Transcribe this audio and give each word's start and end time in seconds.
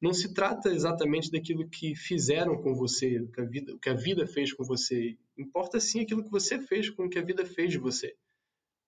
não 0.00 0.12
se 0.12 0.32
trata 0.32 0.70
exatamente 0.70 1.30
daquilo 1.30 1.68
que 1.68 1.94
fizeram 1.94 2.60
com 2.62 2.74
você, 2.74 3.26
que 3.34 3.40
a 3.40 3.44
vida, 3.44 3.78
que 3.82 3.88
a 3.88 3.94
vida 3.94 4.26
fez 4.26 4.52
com 4.52 4.64
você. 4.64 5.18
Importa 5.36 5.80
sim 5.80 6.00
aquilo 6.00 6.22
que 6.22 6.30
você 6.30 6.60
fez 6.60 6.88
com 6.88 7.06
o 7.06 7.10
que 7.10 7.18
a 7.18 7.24
vida 7.24 7.44
fez 7.44 7.72
de 7.72 7.78
você. 7.78 8.14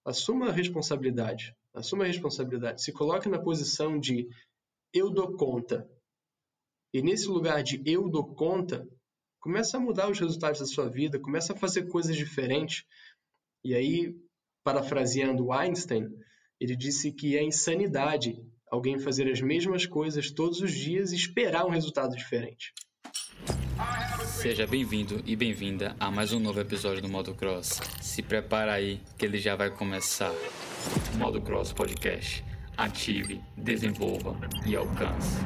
Assuma 0.05 0.49
a 0.49 0.53
responsabilidade. 0.53 1.55
Assuma 1.75 2.05
a 2.05 2.07
responsabilidade. 2.07 2.83
Se 2.83 2.93
coloque 2.93 3.29
na 3.29 3.39
posição 3.39 3.99
de 3.99 4.29
eu 4.95 5.11
dou 5.11 5.37
conta. 5.37 5.89
E 6.93 7.03
nesse 7.03 7.27
lugar 7.27 7.63
de 7.63 7.83
eu 7.85 8.09
dou 8.09 8.35
conta, 8.35 8.89
começa 9.41 9.77
a 9.77 9.81
mudar 9.81 10.11
os 10.11 10.19
resultados 10.19 10.61
da 10.61 10.67
sua 10.67 10.89
vida, 10.89 11.19
começa 11.19 11.53
a 11.53 11.57
fazer 11.57 11.89
coisas 11.89 12.17
diferentes. 12.17 12.85
E 13.65 13.75
aí, 13.75 14.17
parafraseando 14.65 15.53
Einstein, 15.53 16.09
ele 16.61 16.77
disse 16.77 17.13
que 17.13 17.37
é 17.37 17.43
insanidade 17.43 18.41
alguém 18.71 18.99
fazer 18.99 19.31
as 19.31 19.41
mesmas 19.41 19.85
coisas 19.85 20.31
todos 20.31 20.61
os 20.61 20.73
dias 20.73 21.13
e 21.13 21.17
esperar 21.17 21.67
um 21.67 21.71
resultado 21.71 22.15
diferente. 22.17 22.73
Seja 24.25 24.67
bem-vindo 24.67 25.23
e 25.27 25.35
bem-vinda 25.35 25.97
a 25.99 26.11
mais 26.11 26.33
um 26.33 26.39
novo 26.39 26.61
episódio 26.61 27.03
do 27.03 27.09
Modo 27.09 27.35
Cross. 27.35 27.81
Se 28.01 28.23
prepara 28.23 28.73
aí 28.73 29.01
que 29.19 29.27
ele 29.27 29.39
já 29.39 29.57
vai 29.57 29.71
começar. 29.71 30.33
Modo 31.19 31.41
Cross 31.43 31.73
Podcast. 31.73 32.45
Ative, 32.77 33.41
desenvolva 33.57 34.37
e 34.65 34.77
alcance. 34.77 35.41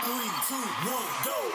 Three, 0.00 0.30
two, 0.46 0.56
one, 0.56 1.53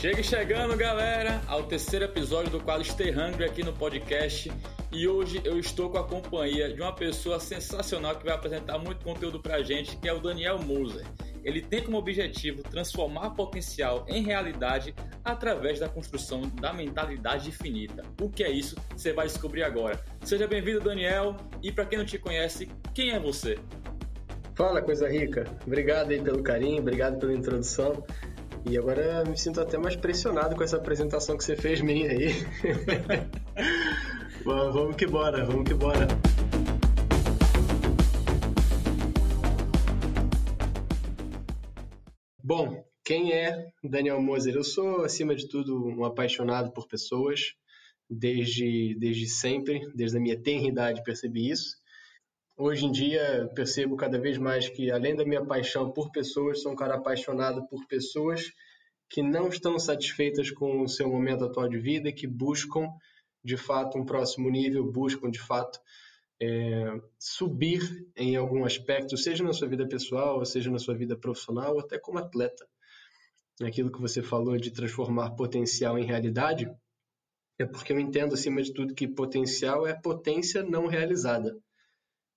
Chega 0.00 0.22
chegando, 0.22 0.76
galera, 0.76 1.42
ao 1.48 1.64
terceiro 1.64 2.04
episódio 2.04 2.52
do 2.52 2.60
quadro 2.60 2.84
Stay 2.84 3.10
Hungry 3.10 3.44
aqui 3.44 3.64
no 3.64 3.72
podcast. 3.72 4.48
E 4.92 5.08
hoje 5.08 5.42
eu 5.44 5.58
estou 5.58 5.90
com 5.90 5.98
a 5.98 6.04
companhia 6.04 6.72
de 6.72 6.80
uma 6.80 6.92
pessoa 6.92 7.40
sensacional 7.40 8.14
que 8.14 8.24
vai 8.24 8.32
apresentar 8.32 8.78
muito 8.78 9.04
conteúdo 9.04 9.40
pra 9.40 9.60
gente, 9.60 9.96
que 9.96 10.08
é 10.08 10.12
o 10.12 10.20
Daniel 10.20 10.60
Moser. 10.60 11.04
Ele 11.42 11.60
tem 11.60 11.82
como 11.82 11.98
objetivo 11.98 12.62
transformar 12.62 13.30
potencial 13.30 14.06
em 14.08 14.22
realidade 14.22 14.94
através 15.24 15.80
da 15.80 15.88
construção 15.88 16.42
da 16.42 16.72
mentalidade 16.72 17.48
infinita. 17.48 18.04
O 18.22 18.30
que 18.30 18.44
é 18.44 18.50
isso? 18.52 18.76
Você 18.96 19.12
vai 19.12 19.26
descobrir 19.26 19.64
agora. 19.64 20.00
Seja 20.22 20.46
bem-vindo, 20.46 20.78
Daniel. 20.78 21.36
E 21.60 21.72
para 21.72 21.84
quem 21.84 21.98
não 21.98 22.06
te 22.06 22.18
conhece, 22.18 22.70
quem 22.94 23.10
é 23.10 23.18
você? 23.18 23.58
Fala, 24.54 24.80
coisa 24.80 25.08
rica. 25.08 25.44
Obrigado 25.66 26.10
aí 26.10 26.22
pelo 26.22 26.40
carinho, 26.40 26.82
obrigado 26.82 27.18
pela 27.18 27.32
introdução. 27.32 28.04
E 28.66 28.76
agora 28.76 29.24
me 29.24 29.36
sinto 29.36 29.60
até 29.60 29.78
mais 29.78 29.96
pressionado 29.96 30.54
com 30.54 30.62
essa 30.62 30.76
apresentação 30.76 31.36
que 31.36 31.44
você 31.44 31.56
fez 31.56 31.80
minha 31.80 32.10
aí. 32.10 32.28
vamos 34.44 34.96
que 34.96 35.06
bora, 35.06 35.44
vamos 35.44 35.64
que 35.64 35.74
bora. 35.74 36.06
Bom, 42.44 42.84
quem 43.04 43.32
é 43.32 43.70
Daniel 43.82 44.20
Moser? 44.20 44.54
Eu 44.54 44.64
sou, 44.64 45.02
acima 45.02 45.34
de 45.34 45.48
tudo, 45.48 45.86
um 45.86 46.04
apaixonado 46.04 46.70
por 46.72 46.86
pessoas. 46.86 47.54
Desde, 48.10 48.94
desde 48.98 49.26
sempre, 49.26 49.80
desde 49.94 50.16
a 50.18 50.20
minha 50.20 50.38
tenridade 50.38 51.02
percebi 51.02 51.50
isso. 51.50 51.77
Hoje 52.60 52.86
em 52.86 52.90
dia 52.90 53.48
percebo 53.54 53.94
cada 53.96 54.18
vez 54.18 54.36
mais 54.36 54.68
que, 54.68 54.90
além 54.90 55.14
da 55.14 55.24
minha 55.24 55.46
paixão 55.46 55.92
por 55.92 56.10
pessoas, 56.10 56.60
sou 56.60 56.72
um 56.72 56.74
cara 56.74 56.96
apaixonado 56.96 57.64
por 57.68 57.86
pessoas 57.86 58.50
que 59.08 59.22
não 59.22 59.46
estão 59.46 59.78
satisfeitas 59.78 60.50
com 60.50 60.82
o 60.82 60.88
seu 60.88 61.08
momento 61.08 61.44
atual 61.44 61.68
de 61.68 61.78
vida 61.78 62.08
e 62.08 62.12
que 62.12 62.26
buscam, 62.26 62.88
de 63.44 63.56
fato, 63.56 63.96
um 63.96 64.04
próximo 64.04 64.50
nível, 64.50 64.90
buscam, 64.90 65.30
de 65.30 65.38
fato, 65.38 65.78
é, 66.42 67.00
subir 67.16 67.80
em 68.16 68.34
algum 68.34 68.64
aspecto, 68.64 69.16
seja 69.16 69.44
na 69.44 69.52
sua 69.52 69.68
vida 69.68 69.86
pessoal, 69.86 70.44
seja 70.44 70.68
na 70.68 70.80
sua 70.80 70.96
vida 70.96 71.16
profissional, 71.16 71.74
ou 71.74 71.80
até 71.80 71.96
como 71.96 72.18
atleta. 72.18 72.66
Aquilo 73.62 73.92
que 73.92 74.00
você 74.00 74.20
falou 74.20 74.56
de 74.56 74.72
transformar 74.72 75.30
potencial 75.36 75.96
em 75.96 76.04
realidade, 76.04 76.68
é 77.56 77.64
porque 77.64 77.92
eu 77.92 78.00
entendo, 78.00 78.34
acima 78.34 78.60
de 78.60 78.74
tudo, 78.74 78.96
que 78.96 79.06
potencial 79.06 79.86
é 79.86 79.94
potência 79.94 80.64
não 80.64 80.88
realizada. 80.88 81.56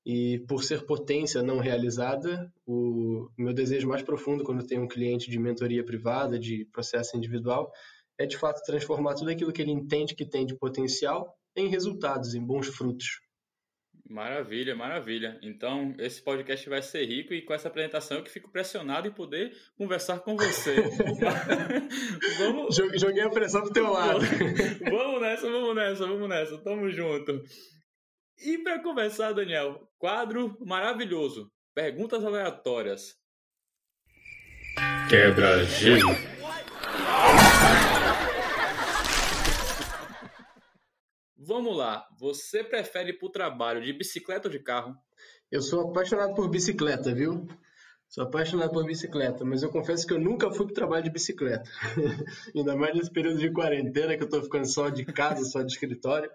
E 0.06 0.40
por 0.48 0.64
ser 0.64 0.86
potência 0.86 1.44
não 1.44 1.60
realizada, 1.60 2.52
o 2.66 3.30
meu 3.38 3.54
desejo 3.54 3.88
mais 3.88 4.02
profundo 4.02 4.44
quando 4.44 4.66
tenho 4.66 4.84
um 4.84 4.88
cliente 4.88 5.30
de 5.30 5.40
mentoria 5.40 5.84
privada, 5.84 6.40
de 6.40 6.66
processo 6.72 7.16
individual, 7.16 7.72
é 8.18 8.26
de 8.26 8.38
fato 8.38 8.64
transformar 8.66 9.14
tudo 9.14 9.30
aquilo 9.30 9.54
que 9.54 9.62
ele 9.62 9.72
entende 9.72 10.16
que 10.16 10.26
tem 10.26 10.46
de 10.46 10.56
potencial 10.56 11.36
em 11.56 11.68
resultados, 11.68 12.34
em 12.34 12.44
bons 12.44 12.68
frutos. 12.68 13.22
Maravilha, 14.12 14.76
maravilha. 14.76 15.40
Então, 15.42 15.96
esse 15.98 16.22
podcast 16.22 16.68
vai 16.68 16.82
ser 16.82 17.06
rico 17.06 17.34
e 17.34 17.42
com 17.44 17.54
essa 17.54 17.70
apresentação 17.70 18.18
eu 18.18 18.24
que 18.24 18.30
fico 18.30 18.52
pressionado 18.52 19.08
em 19.08 19.12
poder 19.12 19.56
conversar 19.78 20.20
com 20.20 20.36
você. 20.36 20.76
vamos... 22.38 22.76
Joguei 22.76 23.24
a 23.24 23.30
pressão 23.30 23.62
pro 23.62 23.72
teu 23.72 23.90
lado. 23.90 24.20
vamos 24.84 25.22
nessa, 25.22 25.50
vamos 25.50 25.76
nessa, 25.76 26.08
vamos 26.08 26.28
nessa. 26.28 26.58
Tamo 26.58 26.90
junto. 26.90 27.42
E 28.44 28.58
para 28.58 28.82
começar, 28.82 29.34
Daniel, 29.34 29.88
quadro 30.00 30.58
maravilhoso. 30.66 31.52
Perguntas 31.76 32.26
aleatórias. 32.26 33.16
Quebra-gelo. 35.08 36.10
Vamos 41.38 41.78
lá. 41.78 42.08
Você 42.20 42.64
prefere 42.64 43.12
ir 43.12 43.20
para 43.20 43.28
o 43.28 43.32
trabalho 43.32 43.82
de 43.84 43.94
bicicleta 43.94 44.48
ou 44.48 44.52
de 44.52 44.60
carro? 44.60 44.96
Eu 45.52 45.62
sou 45.62 45.92
apaixonado 45.92 46.34
por 46.34 46.50
bicicleta, 46.50 47.14
viu? 47.14 47.48
Sou 48.08 48.24
apaixonado 48.24 48.72
por 48.72 48.86
bicicleta, 48.86 49.46
mas 49.46 49.62
eu 49.62 49.70
confesso 49.70 50.08
que 50.08 50.14
eu 50.14 50.20
nunca 50.20 50.50
fui 50.50 50.66
para 50.66 50.72
o 50.72 50.76
trabalho 50.76 51.04
de 51.04 51.12
bicicleta. 51.12 51.70
Ainda 52.56 52.76
mais 52.76 52.96
nesse 52.96 53.12
período 53.12 53.38
de 53.38 53.52
quarentena, 53.52 54.18
que 54.18 54.24
eu 54.24 54.26
estou 54.26 54.42
ficando 54.42 54.66
só 54.66 54.90
de 54.90 55.06
casa, 55.06 55.46
só 55.46 55.62
de 55.62 55.72
escritório. 55.72 56.30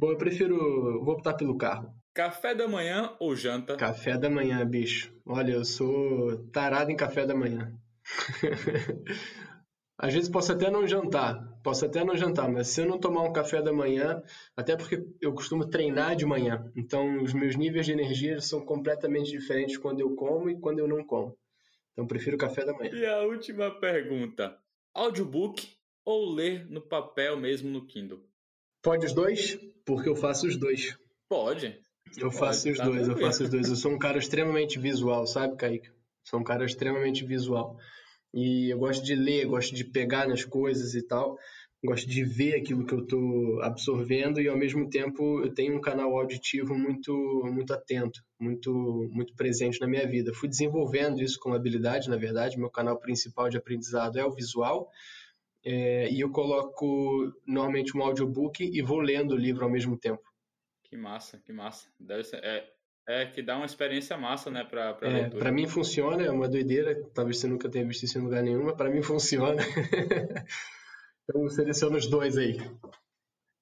Bom, 0.00 0.12
eu 0.12 0.16
prefiro. 0.16 1.04
Vou 1.04 1.12
optar 1.12 1.34
pelo 1.34 1.58
carro. 1.58 1.94
Café 2.14 2.54
da 2.54 2.66
manhã 2.66 3.14
ou 3.20 3.36
janta? 3.36 3.76
Café 3.76 4.16
da 4.16 4.30
manhã, 4.30 4.64
bicho. 4.64 5.14
Olha, 5.26 5.52
eu 5.52 5.62
sou 5.62 6.38
tarado 6.46 6.90
em 6.90 6.96
café 6.96 7.26
da 7.26 7.34
manhã. 7.34 7.70
Às 9.98 10.14
vezes 10.14 10.30
posso 10.30 10.52
até 10.52 10.70
não 10.70 10.86
jantar, 10.88 11.46
posso 11.62 11.84
até 11.84 12.02
não 12.02 12.16
jantar, 12.16 12.50
mas 12.50 12.68
se 12.68 12.80
eu 12.80 12.86
não 12.86 12.98
tomar 12.98 13.20
um 13.24 13.32
café 13.34 13.60
da 13.60 13.70
manhã, 13.70 14.22
até 14.56 14.74
porque 14.74 15.04
eu 15.20 15.34
costumo 15.34 15.68
treinar 15.68 16.16
de 16.16 16.24
manhã, 16.24 16.72
então 16.74 17.22
os 17.22 17.34
meus 17.34 17.54
níveis 17.54 17.84
de 17.84 17.92
energia 17.92 18.40
são 18.40 18.64
completamente 18.64 19.30
diferentes 19.30 19.76
quando 19.76 20.00
eu 20.00 20.14
como 20.14 20.48
e 20.48 20.58
quando 20.58 20.78
eu 20.78 20.88
não 20.88 21.04
como. 21.04 21.36
Então 21.92 22.06
prefiro 22.06 22.38
café 22.38 22.64
da 22.64 22.72
manhã. 22.72 22.90
E 22.94 23.04
a 23.04 23.20
última 23.20 23.70
pergunta: 23.78 24.56
audiobook 24.94 25.68
ou 26.02 26.32
ler 26.32 26.64
no 26.70 26.80
papel 26.80 27.36
mesmo 27.36 27.68
no 27.68 27.86
Kindle? 27.86 28.29
Pode 28.82 29.04
os 29.04 29.12
dois? 29.12 29.58
Porque 29.84 30.08
eu 30.08 30.16
faço 30.16 30.46
os 30.46 30.56
dois. 30.56 30.96
Pode. 31.28 31.78
Eu 32.18 32.30
faço 32.30 32.62
Pode, 32.64 32.72
os 32.72 32.78
tá 32.78 32.84
dois, 32.84 33.08
eu 33.08 33.16
faço 33.16 33.44
os 33.44 33.50
dois. 33.50 33.68
Eu 33.68 33.76
sou 33.76 33.92
um 33.92 33.98
cara 33.98 34.18
extremamente 34.18 34.78
visual, 34.78 35.26
sabe, 35.26 35.56
Kaique? 35.56 35.90
Sou 36.24 36.40
um 36.40 36.44
cara 36.44 36.64
extremamente 36.64 37.24
visual. 37.24 37.76
E 38.32 38.70
eu 38.72 38.78
gosto 38.78 39.04
de 39.04 39.14
ler, 39.14 39.46
gosto 39.46 39.74
de 39.74 39.84
pegar 39.84 40.26
nas 40.26 40.44
coisas 40.44 40.94
e 40.94 41.06
tal. 41.06 41.36
Gosto 41.82 42.08
de 42.08 42.22
ver 42.24 42.54
aquilo 42.54 42.84
que 42.86 42.92
eu 42.92 43.00
estou 43.00 43.62
absorvendo 43.62 44.40
e 44.40 44.48
ao 44.48 44.56
mesmo 44.56 44.88
tempo 44.88 45.40
eu 45.42 45.52
tenho 45.52 45.76
um 45.76 45.80
canal 45.80 46.14
auditivo 46.14 46.74
muito 46.74 47.12
muito 47.46 47.72
atento, 47.72 48.20
muito 48.38 49.08
muito 49.12 49.34
presente 49.34 49.80
na 49.80 49.86
minha 49.86 50.06
vida. 50.06 50.32
Fui 50.34 50.48
desenvolvendo 50.48 51.22
isso 51.22 51.38
como 51.40 51.54
habilidade, 51.54 52.10
na 52.10 52.16
verdade. 52.16 52.58
Meu 52.58 52.70
canal 52.70 52.98
principal 52.98 53.48
de 53.48 53.56
aprendizado 53.56 54.18
é 54.18 54.24
o 54.24 54.34
visual 54.34 54.90
é, 55.64 56.10
e 56.10 56.20
eu 56.20 56.30
coloco 56.30 57.32
normalmente 57.46 57.96
um 57.96 58.02
audiobook 58.02 58.64
e 58.64 58.82
vou 58.82 59.00
lendo 59.00 59.32
o 59.32 59.38
livro 59.38 59.64
ao 59.64 59.70
mesmo 59.70 59.98
tempo. 59.98 60.22
Que 60.84 60.96
massa, 60.96 61.38
que 61.38 61.52
massa. 61.52 61.88
Deve 61.98 62.24
ser, 62.24 62.42
é, 62.42 62.68
é 63.08 63.26
que 63.26 63.42
dá 63.42 63.56
uma 63.56 63.66
experiência 63.66 64.16
massa, 64.16 64.50
né, 64.50 64.64
para 64.64 64.94
para 64.94 65.08
é, 65.08 65.30
Para 65.30 65.52
mim 65.52 65.68
funciona, 65.68 66.22
é 66.22 66.30
uma 66.30 66.48
doideira. 66.48 67.00
Talvez 67.14 67.38
você 67.38 67.46
nunca 67.46 67.68
tenha 67.68 67.86
visto 67.86 68.04
isso 68.04 68.18
em 68.18 68.22
lugar 68.22 68.42
nenhum, 68.42 68.64
mas 68.64 68.76
para 68.76 68.90
mim 68.90 69.02
funciona. 69.02 69.62
então 71.24 71.48
seleciona 71.48 71.98
os 71.98 72.06
dois 72.06 72.38
aí. 72.38 72.56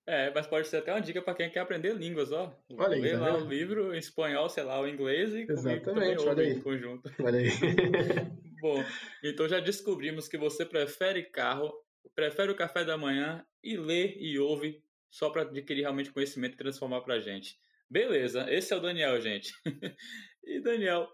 É, 0.06 0.32
mas 0.34 0.46
pode 0.46 0.66
ser 0.68 0.78
até 0.78 0.90
uma 0.90 1.02
dica 1.02 1.20
para 1.20 1.34
quem 1.34 1.50
quer 1.50 1.60
aprender 1.60 1.94
línguas, 1.94 2.32
ó. 2.32 2.56
Olha 2.78 2.94
aí, 2.94 3.02
Lê 3.02 3.12
tá 3.12 3.18
lá 3.20 3.36
o 3.36 3.46
livro 3.46 3.94
em 3.94 3.98
espanhol, 3.98 4.48
sei 4.48 4.62
lá, 4.62 4.80
o 4.80 4.88
inglês 4.88 5.34
e 5.34 5.42
Exatamente, 5.42 6.26
olha 6.26 6.44
aí. 6.44 6.52
em 6.52 6.60
conjunto. 6.62 7.12
Olha 7.22 7.38
aí. 7.38 7.50
Bom, 8.62 8.82
então 9.22 9.46
já 9.46 9.60
descobrimos 9.60 10.26
que 10.26 10.38
você 10.38 10.64
prefere 10.64 11.24
carro 11.24 11.70
prefere 12.14 12.52
o 12.52 12.56
café 12.56 12.84
da 12.84 12.96
manhã 12.96 13.44
e 13.62 13.76
lê 13.76 14.16
e 14.18 14.38
ouve 14.38 14.82
só 15.10 15.30
para 15.30 15.42
adquirir 15.42 15.82
realmente 15.82 16.12
conhecimento 16.12 16.54
e 16.54 16.58
transformar 16.58 17.00
para 17.00 17.14
a 17.14 17.20
gente. 17.20 17.58
Beleza, 17.90 18.52
esse 18.52 18.72
é 18.72 18.76
o 18.76 18.80
Daniel, 18.80 19.20
gente. 19.20 19.52
e 20.44 20.60
Daniel, 20.60 21.08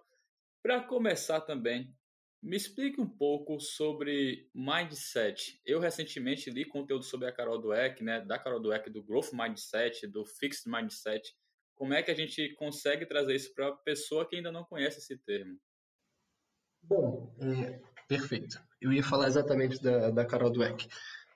para 0.62 0.82
começar 0.82 1.41
também, 1.41 1.94
Me 2.44 2.58
explique 2.58 3.00
um 3.00 3.08
pouco 3.08 3.58
sobre 3.58 4.50
mindset. 4.55 5.58
Eu 5.64 5.81
recentemente 5.81 6.50
li 6.50 6.67
conteúdo 6.67 7.02
sobre 7.02 7.26
a 7.26 7.32
Carol 7.32 7.58
Dweck, 7.58 8.05
né, 8.05 8.20
da 8.20 8.38
Carol 8.38 8.61
Dweck, 8.61 8.91
do 8.91 9.02
Growth 9.02 9.32
Mindset, 9.32 10.06
do 10.06 10.26
Fixed 10.26 10.70
Mindset. 10.70 11.35
Como 11.75 11.94
é 11.94 12.02
que 12.02 12.11
a 12.11 12.14
gente 12.14 12.52
consegue 12.56 13.06
trazer 13.06 13.35
isso 13.35 13.55
para 13.55 13.69
a 13.69 13.76
pessoa 13.76 14.29
que 14.29 14.37
ainda 14.37 14.52
não 14.52 14.62
conhece 14.62 14.99
esse 14.99 15.17
termo? 15.25 15.58
Bom, 16.82 17.35
é, 17.41 17.81
perfeito. 18.09 18.61
Eu 18.81 18.93
ia 18.93 19.03
falar 19.03 19.29
exatamente 19.29 19.83
da, 19.83 20.11
da 20.11 20.25
Carol 20.25 20.51
Dweck. 20.51 20.89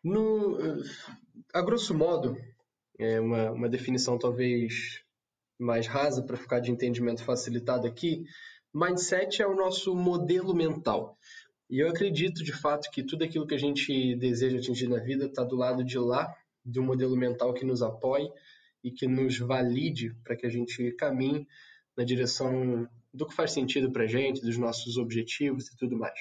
No, 0.02 0.58
a 1.52 1.62
grosso 1.62 1.94
modo, 1.94 2.36
é 2.98 3.20
uma, 3.20 3.50
uma 3.52 3.68
definição 3.68 4.18
talvez 4.18 5.02
mais 5.58 5.86
rasa 5.86 6.22
para 6.22 6.36
ficar 6.36 6.60
de 6.60 6.70
entendimento 6.70 7.24
facilitado 7.24 7.86
aqui, 7.86 8.24
mindset 8.72 9.42
é 9.42 9.46
o 9.46 9.56
nosso 9.56 9.94
modelo 9.94 10.54
mental. 10.54 11.18
E 11.68 11.80
eu 11.80 11.88
acredito 11.88 12.42
de 12.44 12.52
fato 12.52 12.90
que 12.90 13.02
tudo 13.02 13.24
aquilo 13.24 13.46
que 13.46 13.54
a 13.54 13.58
gente 13.58 14.14
deseja 14.16 14.58
atingir 14.58 14.88
na 14.88 14.98
vida 14.98 15.26
está 15.26 15.44
do 15.44 15.56
lado 15.56 15.84
de 15.84 15.98
lá, 15.98 16.34
de 16.64 16.80
um 16.80 16.84
modelo 16.84 17.16
mental 17.16 17.52
que 17.52 17.64
nos 17.64 17.82
apoie 17.82 18.30
e 18.82 18.90
que 18.90 19.06
nos 19.06 19.38
valide 19.38 20.14
para 20.24 20.36
que 20.36 20.46
a 20.46 20.50
gente 20.50 20.92
caminhe 20.92 21.46
na 21.96 22.04
direção 22.04 22.88
do 23.12 23.26
que 23.26 23.34
faz 23.34 23.52
sentido 23.52 23.90
para 23.90 24.04
a 24.04 24.06
gente, 24.06 24.40
dos 24.40 24.56
nossos 24.56 24.96
objetivos 24.96 25.68
e 25.68 25.76
tudo 25.76 25.96
mais. 25.96 26.18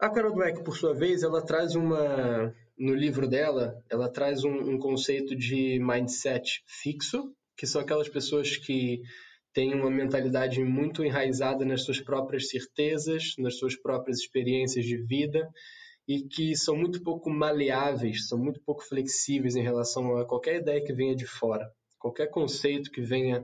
A 0.00 0.10
Carol 0.10 0.34
Dweck, 0.34 0.64
por 0.64 0.76
sua 0.76 0.92
vez, 0.92 1.22
ela 1.22 1.40
traz 1.44 1.74
uma, 1.74 2.52
no 2.76 2.94
livro 2.94 3.28
dela, 3.28 3.82
ela 3.88 4.08
traz 4.08 4.44
um, 4.44 4.72
um 4.72 4.78
conceito 4.78 5.36
de 5.36 5.78
mindset 5.78 6.62
fixo, 6.66 7.32
que 7.56 7.66
são 7.66 7.80
aquelas 7.80 8.08
pessoas 8.08 8.56
que 8.56 9.00
têm 9.52 9.72
uma 9.72 9.90
mentalidade 9.90 10.62
muito 10.64 11.04
enraizada 11.04 11.64
nas 11.64 11.84
suas 11.84 12.00
próprias 12.00 12.48
certezas, 12.48 13.34
nas 13.38 13.56
suas 13.56 13.76
próprias 13.76 14.18
experiências 14.18 14.84
de 14.84 14.96
vida 14.96 15.48
e 16.06 16.22
que 16.22 16.54
são 16.56 16.76
muito 16.76 17.02
pouco 17.02 17.30
maleáveis, 17.30 18.28
são 18.28 18.38
muito 18.38 18.60
pouco 18.60 18.82
flexíveis 18.82 19.56
em 19.56 19.62
relação 19.62 20.16
a 20.16 20.26
qualquer 20.26 20.56
ideia 20.56 20.84
que 20.84 20.92
venha 20.92 21.14
de 21.14 21.24
fora, 21.24 21.70
qualquer 21.98 22.26
conceito 22.26 22.90
que 22.90 23.00
venha 23.00 23.42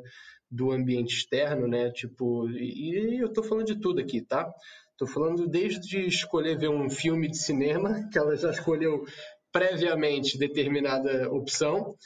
do 0.51 0.73
ambiente 0.73 1.15
externo, 1.15 1.69
né? 1.69 1.91
Tipo, 1.91 2.51
e, 2.51 3.21
eu 3.21 3.29
estou 3.29 3.45
falando 3.45 3.67
de 3.67 3.81
tudo 3.81 4.01
aqui, 4.01 4.21
tá? 4.21 4.53
Estou 5.01 5.15
falando 5.15 5.49
desde 5.49 6.07
escolher 6.07 6.59
ver 6.59 6.69
um 6.69 6.91
filme 6.91 7.27
de 7.27 7.39
cinema, 7.39 8.07
que 8.13 8.19
ela 8.19 8.37
já 8.37 8.51
escolheu 8.51 9.03
previamente 9.51 10.37
determinada 10.37 11.33
opção, 11.33 11.97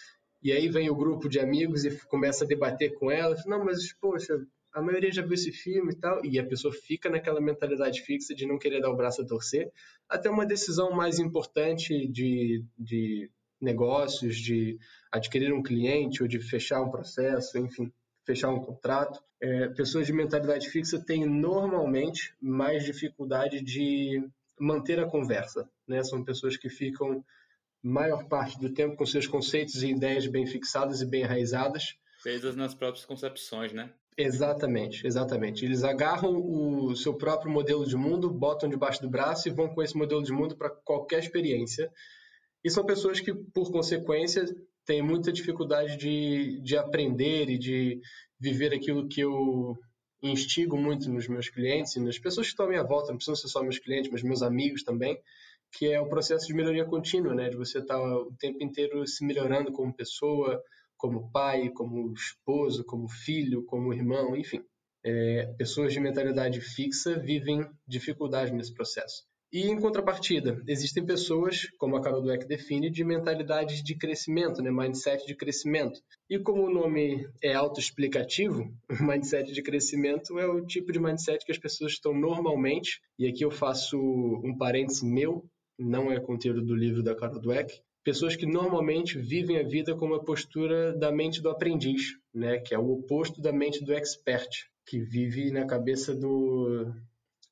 e 0.40 0.52
aí 0.52 0.68
vem 0.68 0.88
o 0.88 0.94
grupo 0.94 1.28
de 1.28 1.40
amigos 1.40 1.84
e 1.84 1.90
começa 2.06 2.44
a 2.44 2.46
debater 2.46 2.94
com 2.94 3.10
ela. 3.10 3.34
Não, 3.46 3.64
mas, 3.64 3.92
poxa, 3.94 4.40
a 4.72 4.80
maioria 4.80 5.10
já 5.10 5.22
viu 5.22 5.34
esse 5.34 5.50
filme 5.50 5.92
e 5.92 5.96
tal. 5.96 6.24
E 6.24 6.38
a 6.38 6.46
pessoa 6.46 6.72
fica 6.72 7.10
naquela 7.10 7.40
mentalidade 7.40 8.00
fixa 8.02 8.32
de 8.32 8.46
não 8.46 8.60
querer 8.60 8.80
dar 8.80 8.90
o 8.90 8.96
braço 8.96 9.22
a 9.22 9.26
torcer. 9.26 9.72
Até 10.08 10.30
uma 10.30 10.46
decisão 10.46 10.92
mais 10.92 11.18
importante 11.18 12.06
de, 12.06 12.64
de 12.78 13.28
negócios, 13.60 14.36
de 14.36 14.78
adquirir 15.10 15.52
um 15.52 15.64
cliente 15.64 16.22
ou 16.22 16.28
de 16.28 16.38
fechar 16.38 16.80
um 16.80 16.92
processo, 16.92 17.58
enfim, 17.58 17.90
fechar 18.24 18.50
um 18.50 18.60
contrato. 18.60 19.22
É, 19.40 19.68
pessoas 19.68 20.06
de 20.06 20.12
mentalidade 20.12 20.68
fixa 20.68 20.98
têm 20.98 21.26
normalmente 21.26 22.34
mais 22.40 22.84
dificuldade 22.84 23.60
de 23.60 24.26
manter 24.58 24.98
a 24.98 25.06
conversa. 25.06 25.68
Né? 25.86 26.02
São 26.02 26.24
pessoas 26.24 26.56
que 26.56 26.68
ficam 26.68 27.24
maior 27.82 28.26
parte 28.28 28.58
do 28.58 28.72
tempo 28.72 28.96
com 28.96 29.04
seus 29.04 29.26
conceitos 29.26 29.82
e 29.82 29.90
ideias 29.90 30.26
bem 30.26 30.46
fixadas 30.46 31.02
e 31.02 31.06
bem 31.06 31.22
enraizadas. 31.22 31.96
Presas 32.22 32.56
nas 32.56 32.74
próprias 32.74 33.04
concepções, 33.04 33.72
né? 33.72 33.92
Exatamente, 34.16 35.06
exatamente. 35.06 35.64
Eles 35.64 35.82
agarram 35.82 36.36
o 36.36 36.94
seu 36.96 37.14
próprio 37.14 37.50
modelo 37.50 37.84
de 37.84 37.96
mundo, 37.96 38.30
botam 38.30 38.68
debaixo 38.68 39.02
do 39.02 39.10
braço 39.10 39.48
e 39.48 39.52
vão 39.52 39.68
com 39.68 39.82
esse 39.82 39.96
modelo 39.96 40.22
de 40.22 40.32
mundo 40.32 40.56
para 40.56 40.70
qualquer 40.70 41.18
experiência. 41.18 41.90
E 42.64 42.70
são 42.70 42.86
pessoas 42.86 43.20
que, 43.20 43.34
por 43.34 43.70
consequência, 43.70 44.44
têm 44.84 45.02
muita 45.02 45.32
dificuldade 45.32 45.96
de, 45.96 46.60
de 46.60 46.76
aprender 46.76 47.48
e 47.48 47.58
de 47.58 48.00
viver 48.38 48.74
aquilo 48.74 49.08
que 49.08 49.20
eu 49.20 49.76
instigo 50.22 50.76
muito 50.76 51.10
nos 51.10 51.28
meus 51.28 51.48
clientes 51.48 51.96
e 51.96 52.00
nas 52.00 52.18
pessoas 52.18 52.46
que 52.46 52.52
estão 52.52 52.66
à 52.66 52.68
minha 52.68 52.82
volta, 52.82 53.08
não 53.08 53.16
precisam 53.16 53.36
ser 53.36 53.48
só 53.48 53.62
meus 53.62 53.78
clientes, 53.78 54.10
mas 54.10 54.22
meus 54.22 54.42
amigos 54.42 54.82
também, 54.82 55.18
que 55.72 55.86
é 55.92 56.00
o 56.00 56.08
processo 56.08 56.46
de 56.46 56.54
melhoria 56.54 56.84
contínua, 56.84 57.34
né? 57.34 57.50
De 57.50 57.56
você 57.56 57.78
estar 57.78 57.98
tá 57.98 58.18
o 58.18 58.32
tempo 58.38 58.62
inteiro 58.62 59.06
se 59.06 59.24
melhorando 59.24 59.72
como 59.72 59.92
pessoa, 59.92 60.62
como 60.96 61.30
pai, 61.30 61.70
como 61.70 62.12
esposo, 62.14 62.84
como 62.84 63.08
filho, 63.08 63.64
como 63.64 63.92
irmão, 63.92 64.36
enfim. 64.36 64.62
É, 65.04 65.52
pessoas 65.58 65.92
de 65.92 66.00
mentalidade 66.00 66.60
fixa 66.60 67.18
vivem 67.18 67.68
dificuldade 67.86 68.52
nesse 68.52 68.72
processo. 68.72 69.24
E 69.54 69.68
em 69.68 69.80
contrapartida, 69.80 70.60
existem 70.66 71.06
pessoas, 71.06 71.68
como 71.78 71.94
a 71.94 72.02
Carol 72.02 72.20
Dweck 72.20 72.44
define, 72.44 72.90
de 72.90 73.04
mentalidade 73.04 73.84
de 73.84 73.94
crescimento, 73.94 74.60
né? 74.60 74.68
mindset 74.68 75.24
de 75.28 75.36
crescimento. 75.36 76.00
E 76.28 76.40
como 76.40 76.64
o 76.64 76.74
nome 76.74 77.24
é 77.40 77.54
autoexplicativo, 77.54 78.76
mindset 79.00 79.52
de 79.52 79.62
crescimento 79.62 80.40
é 80.40 80.46
o 80.48 80.66
tipo 80.66 80.90
de 80.90 80.98
mindset 80.98 81.46
que 81.46 81.52
as 81.52 81.58
pessoas 81.58 81.92
estão 81.92 82.12
normalmente, 82.12 83.00
e 83.16 83.28
aqui 83.28 83.44
eu 83.44 83.50
faço 83.52 83.96
um 83.96 84.56
parêntese 84.58 85.06
meu, 85.06 85.48
não 85.78 86.10
é 86.10 86.18
conteúdo 86.18 86.60
do 86.60 86.74
livro 86.74 87.00
da 87.00 87.14
Carol 87.14 87.40
Dweck, 87.40 87.80
pessoas 88.02 88.34
que 88.34 88.46
normalmente 88.46 89.16
vivem 89.20 89.60
a 89.60 89.62
vida 89.62 89.94
com 89.94 90.06
uma 90.06 90.24
postura 90.24 90.92
da 90.98 91.12
mente 91.12 91.40
do 91.40 91.48
aprendiz, 91.48 92.18
né, 92.34 92.58
que 92.58 92.74
é 92.74 92.78
o 92.78 92.90
oposto 92.90 93.40
da 93.40 93.52
mente 93.52 93.84
do 93.84 93.94
expert, 93.94 94.50
que 94.84 94.98
vive 94.98 95.52
na 95.52 95.64
cabeça 95.64 96.12
do 96.12 96.92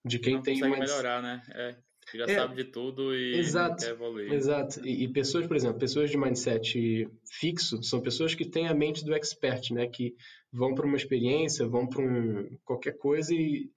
de 0.05 0.19
quem 0.19 0.35
não 0.35 0.43
tem 0.43 0.55
consegue 0.55 0.77
mais... 0.77 0.91
melhorar, 0.91 1.23
né? 1.23 1.43
É, 1.55 1.77
já 2.19 2.25
é, 2.25 2.35
sabe 2.35 2.57
de 2.57 2.65
tudo 2.65 3.15
e 3.15 3.39
exato, 3.39 3.85
quer 3.85 3.91
evoluir. 3.91 4.33
Exato. 4.33 4.87
E, 4.87 5.05
e, 5.05 5.09
pessoas, 5.09 5.47
por 5.47 5.57
exemplo, 5.57 5.79
pessoas 5.79 6.11
de 6.11 6.17
mindset 6.17 7.09
fixo 7.39 7.83
são 7.83 8.01
pessoas 8.01 8.35
que 8.35 8.45
têm 8.45 8.69
a 8.69 8.75
mente 8.75 9.05
do 9.05 9.15
expert, 9.15 9.73
né, 9.73 9.87
que 9.87 10.15
vão 10.53 10.75
para 10.75 10.87
uma 10.87 10.97
experiência, 10.97 11.67
vão 11.67 11.87
para 11.87 12.03
um 12.03 12.57
qualquer 12.65 12.97
coisa 12.99 13.35
e 13.35 13.71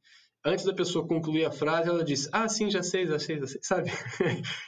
antes 0.45 0.63
da 0.63 0.73
pessoa 0.73 1.07
concluir 1.07 1.43
a 1.43 1.51
frase, 1.51 1.89
ela 1.89 2.03
diz, 2.03 2.29
ah, 2.31 2.47
sim, 2.47 2.69
já 2.69 2.83
sei, 2.83 3.07
já 3.07 3.17
sei, 3.17 3.39
já 3.39 3.47
sei, 3.47 3.59
sabe? 3.63 3.91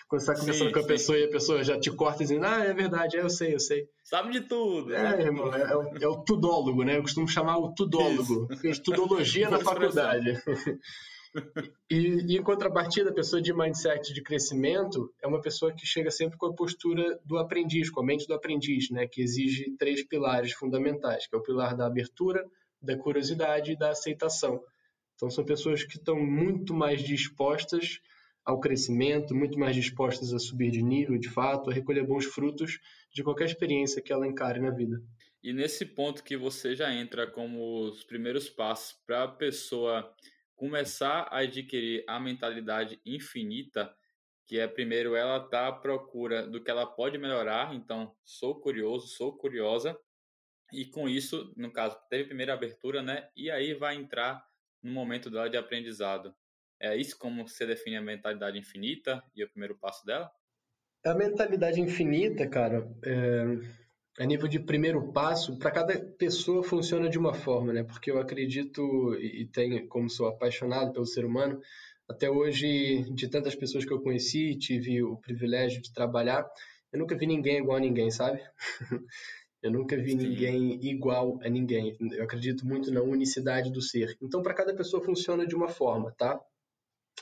Quando 0.09 0.21
você 0.21 0.31
está 0.31 0.33
conversando 0.33 0.67
sim, 0.67 0.73
com 0.73 0.79
a 0.79 0.81
sim. 0.81 0.87
pessoa 0.87 1.17
e 1.19 1.23
a 1.23 1.29
pessoa 1.29 1.63
já 1.63 1.79
te 1.79 1.91
corta 1.91 2.23
dizendo, 2.23 2.45
ah, 2.45 2.63
é 2.63 2.73
verdade, 2.73 3.17
é, 3.17 3.21
eu 3.21 3.29
sei, 3.29 3.53
eu 3.53 3.59
sei. 3.59 3.85
Sabe 4.03 4.31
de 4.31 4.41
tudo. 4.41 4.93
É, 4.93 5.21
irmão, 5.21 5.53
é, 5.53 5.61
é, 5.61 5.75
o, 5.75 5.97
é, 6.01 6.07
o, 6.07 6.23
tudólogo, 6.23 6.83
né? 6.83 6.97
Eu 6.97 7.01
costumo 7.03 7.27
chamar 7.27 7.57
o 7.57 7.73
tudólogo. 7.73 8.47
Fiz 8.57 8.79
tudologia 8.79 9.49
na 9.49 9.59
faculdade. 9.59 10.41
E, 11.89 12.33
e, 12.33 12.37
em 12.37 12.43
contrapartida, 12.43 13.09
a 13.09 13.13
pessoa 13.13 13.41
de 13.41 13.53
mindset 13.53 14.13
de 14.13 14.21
crescimento 14.21 15.13
é 15.21 15.27
uma 15.27 15.41
pessoa 15.41 15.73
que 15.73 15.85
chega 15.85 16.11
sempre 16.11 16.37
com 16.37 16.47
a 16.47 16.53
postura 16.53 17.19
do 17.25 17.37
aprendiz, 17.37 17.89
com 17.89 18.01
a 18.01 18.05
mente 18.05 18.27
do 18.27 18.33
aprendiz, 18.33 18.89
né? 18.89 19.07
Que 19.07 19.21
exige 19.21 19.75
três 19.77 20.03
pilares 20.03 20.53
fundamentais, 20.53 21.27
que 21.27 21.35
é 21.35 21.39
o 21.39 21.43
pilar 21.43 21.75
da 21.75 21.85
abertura, 21.85 22.45
da 22.81 22.97
curiosidade 22.97 23.71
e 23.71 23.77
da 23.77 23.91
aceitação. 23.91 24.61
Então, 25.15 25.29
são 25.29 25.43
pessoas 25.43 25.83
que 25.83 25.97
estão 25.97 26.19
muito 26.19 26.73
mais 26.73 27.01
dispostas 27.01 27.99
ao 28.45 28.59
crescimento, 28.59 29.35
muito 29.35 29.59
mais 29.59 29.75
dispostas 29.75 30.33
a 30.33 30.39
subir 30.39 30.71
de 30.71 30.81
nível, 30.81 31.17
de 31.17 31.29
fato, 31.29 31.69
a 31.69 31.73
recolher 31.73 32.05
bons 32.05 32.25
frutos 32.25 32.79
de 33.13 33.23
qualquer 33.23 33.45
experiência 33.45 34.01
que 34.01 34.13
ela 34.13 34.27
encare 34.27 34.59
na 34.59 34.69
vida. 34.69 35.01
E 35.43 35.51
nesse 35.51 35.85
ponto 35.85 36.23
que 36.23 36.37
você 36.37 36.75
já 36.75 36.93
entra 36.93 37.27
como 37.27 37.81
os 37.81 38.03
primeiros 38.03 38.49
passos 38.49 38.97
para 39.05 39.23
a 39.23 39.27
pessoa 39.27 40.13
começar 40.57 41.27
a 41.31 41.37
adquirir 41.37 42.03
a 42.07 42.19
mentalidade 42.19 42.99
infinita, 43.05 43.95
que 44.45 44.59
é 44.59 44.67
primeiro 44.67 45.15
ela 45.15 45.39
tá 45.39 45.67
à 45.67 45.71
procura 45.71 46.45
do 46.45 46.61
que 46.61 46.69
ela 46.69 46.85
pode 46.85 47.17
melhorar, 47.17 47.73
então 47.73 48.13
sou 48.25 48.59
curioso, 48.59 49.07
sou 49.07 49.37
curiosa, 49.37 49.97
e 50.73 50.83
com 50.83 51.07
isso, 51.07 51.53
no 51.55 51.71
caso, 51.71 51.97
teve 52.09 52.23
a 52.23 52.27
primeira 52.27 52.53
abertura, 52.53 53.01
né? 53.01 53.29
E 53.35 53.49
aí 53.49 53.73
vai 53.73 53.95
entrar 53.95 54.45
no 54.83 54.91
momento 54.91 55.29
dela 55.29 55.49
de 55.49 55.55
aprendizado. 55.55 56.35
É 56.79 56.95
isso 56.95 57.17
como 57.17 57.47
você 57.47 57.65
define 57.65 57.95
a 57.95 58.01
mentalidade 58.01 58.57
infinita 58.57 59.23
e 59.35 59.43
o 59.43 59.49
primeiro 59.49 59.77
passo 59.77 60.05
dela? 60.05 60.29
A 61.05 61.13
mentalidade 61.13 61.79
infinita, 61.79 62.47
cara, 62.49 62.85
é, 63.03 63.45
a 64.19 64.25
nível 64.25 64.47
de 64.47 64.59
primeiro 64.59 65.11
passo, 65.11 65.57
para 65.57 65.71
cada 65.71 65.99
pessoa 65.99 66.63
funciona 66.63 67.09
de 67.09 67.19
uma 67.19 67.33
forma, 67.33 67.71
né? 67.71 67.83
Porque 67.83 68.09
eu 68.09 68.19
acredito 68.19 69.15
e 69.15 69.45
tenho, 69.45 69.87
como 69.87 70.09
sou 70.09 70.27
apaixonado 70.27 70.91
pelo 70.91 71.05
ser 71.05 71.25
humano, 71.25 71.61
até 72.09 72.29
hoje, 72.29 73.05
de 73.13 73.27
tantas 73.27 73.53
pessoas 73.53 73.85
que 73.85 73.91
eu 73.91 74.01
conheci, 74.01 74.55
tive 74.57 75.03
o 75.03 75.17
privilégio 75.17 75.81
de 75.81 75.93
trabalhar, 75.93 76.49
eu 76.91 76.99
nunca 76.99 77.15
vi 77.15 77.27
ninguém 77.27 77.57
igual 77.57 77.77
a 77.77 77.81
ninguém, 77.81 78.09
sabe? 78.09 78.41
Eu 79.59 79.71
nunca 79.71 79.97
vi 79.97 80.11
Sim. 80.11 80.17
ninguém 80.17 80.85
igual 80.85 81.39
a 81.43 81.49
ninguém. 81.49 81.97
Eu 81.99 82.23
acredito 82.23 82.65
muito 82.65 82.91
na 82.91 83.01
unicidade 83.01 83.71
do 83.71 83.81
ser. 83.81 84.15
Então, 84.21 84.43
para 84.43 84.53
cada 84.53 84.73
pessoa 84.75 85.03
funciona 85.03 85.47
de 85.47 85.55
uma 85.55 85.67
forma, 85.67 86.11
tá? 86.11 86.39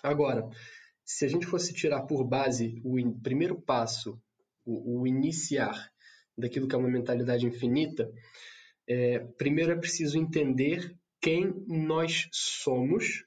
Agora, 0.03 0.47
se 1.03 1.25
a 1.25 1.29
gente 1.29 1.45
fosse 1.45 1.73
tirar 1.73 2.01
por 2.01 2.25
base 2.25 2.81
o 2.83 2.97
primeiro 3.21 3.59
passo, 3.59 4.21
o, 4.65 4.99
o, 4.99 5.07
iniciar 5.07 5.89
daquilo 6.37 6.67
que 6.67 6.75
é 6.75 6.77
uma 6.77 6.89
mentalidade 6.89 7.45
infinita, 7.45 8.11
é, 8.87 9.19
primeiro 9.37 9.71
é 9.71 9.75
preciso 9.75 10.17
entender 10.17 10.95
quem 11.21 11.53
nós 11.67 12.27
somos 12.31 13.25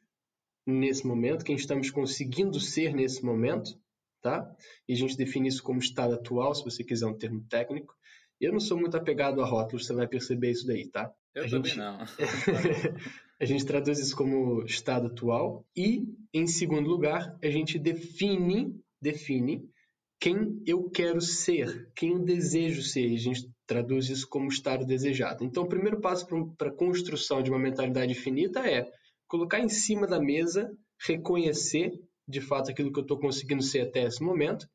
nesse 0.66 1.06
momento, 1.06 1.44
quem 1.44 1.56
estamos 1.56 1.90
conseguindo 1.90 2.60
ser 2.60 2.94
nesse 2.94 3.24
momento, 3.24 3.70
tá? 4.20 4.48
E 4.86 4.92
a 4.92 4.96
gente 4.96 5.16
define 5.16 5.48
isso 5.48 5.62
como 5.62 5.78
estado 5.78 6.14
atual, 6.14 6.54
se 6.54 6.62
você 6.62 6.84
quiser 6.84 7.06
um 7.06 7.16
termo 7.16 7.44
técnico. 7.48 7.94
Eu 8.40 8.52
não 8.52 8.60
sou 8.60 8.78
muito 8.78 8.96
apegado 8.96 9.40
a 9.40 9.46
rótulos, 9.46 9.86
você 9.86 9.94
vai 9.94 10.06
perceber 10.06 10.50
isso 10.50 10.66
daí, 10.66 10.86
tá? 10.88 11.12
Eu 11.34 11.44
a 11.44 11.48
também 11.48 11.72
gente... 11.72 11.78
não. 11.78 11.98
a 13.40 13.44
gente 13.44 13.64
traduz 13.64 13.98
isso 13.98 14.14
como 14.16 14.62
estado 14.64 15.08
atual 15.08 15.66
e, 15.76 16.04
em 16.32 16.46
segundo 16.46 16.88
lugar, 16.88 17.36
a 17.42 17.50
gente 17.50 17.78
define, 17.78 18.78
define 19.00 19.68
quem 20.20 20.62
eu 20.66 20.90
quero 20.90 21.20
ser, 21.20 21.90
quem 21.94 22.12
eu 22.12 22.18
desejo 22.18 22.82
ser. 22.82 23.12
A 23.12 23.18
gente 23.18 23.48
traduz 23.66 24.08
isso 24.08 24.28
como 24.28 24.48
estado 24.48 24.84
desejado. 24.84 25.44
Então, 25.44 25.62
o 25.62 25.68
primeiro 25.68 26.00
passo 26.00 26.26
para 26.56 26.68
a 26.68 26.74
construção 26.74 27.42
de 27.42 27.50
uma 27.50 27.58
mentalidade 27.58 28.14
finita 28.14 28.60
é 28.60 28.90
colocar 29.28 29.60
em 29.60 29.68
cima 29.68 30.06
da 30.06 30.18
mesa, 30.20 30.70
reconhecer 31.06 31.92
de 32.26 32.40
fato 32.40 32.70
aquilo 32.70 32.92
que 32.92 32.98
eu 32.98 33.02
estou 33.02 33.18
conseguindo 33.18 33.62
ser 33.62 33.80
até 33.80 34.04
esse 34.04 34.22
momento 34.22 34.66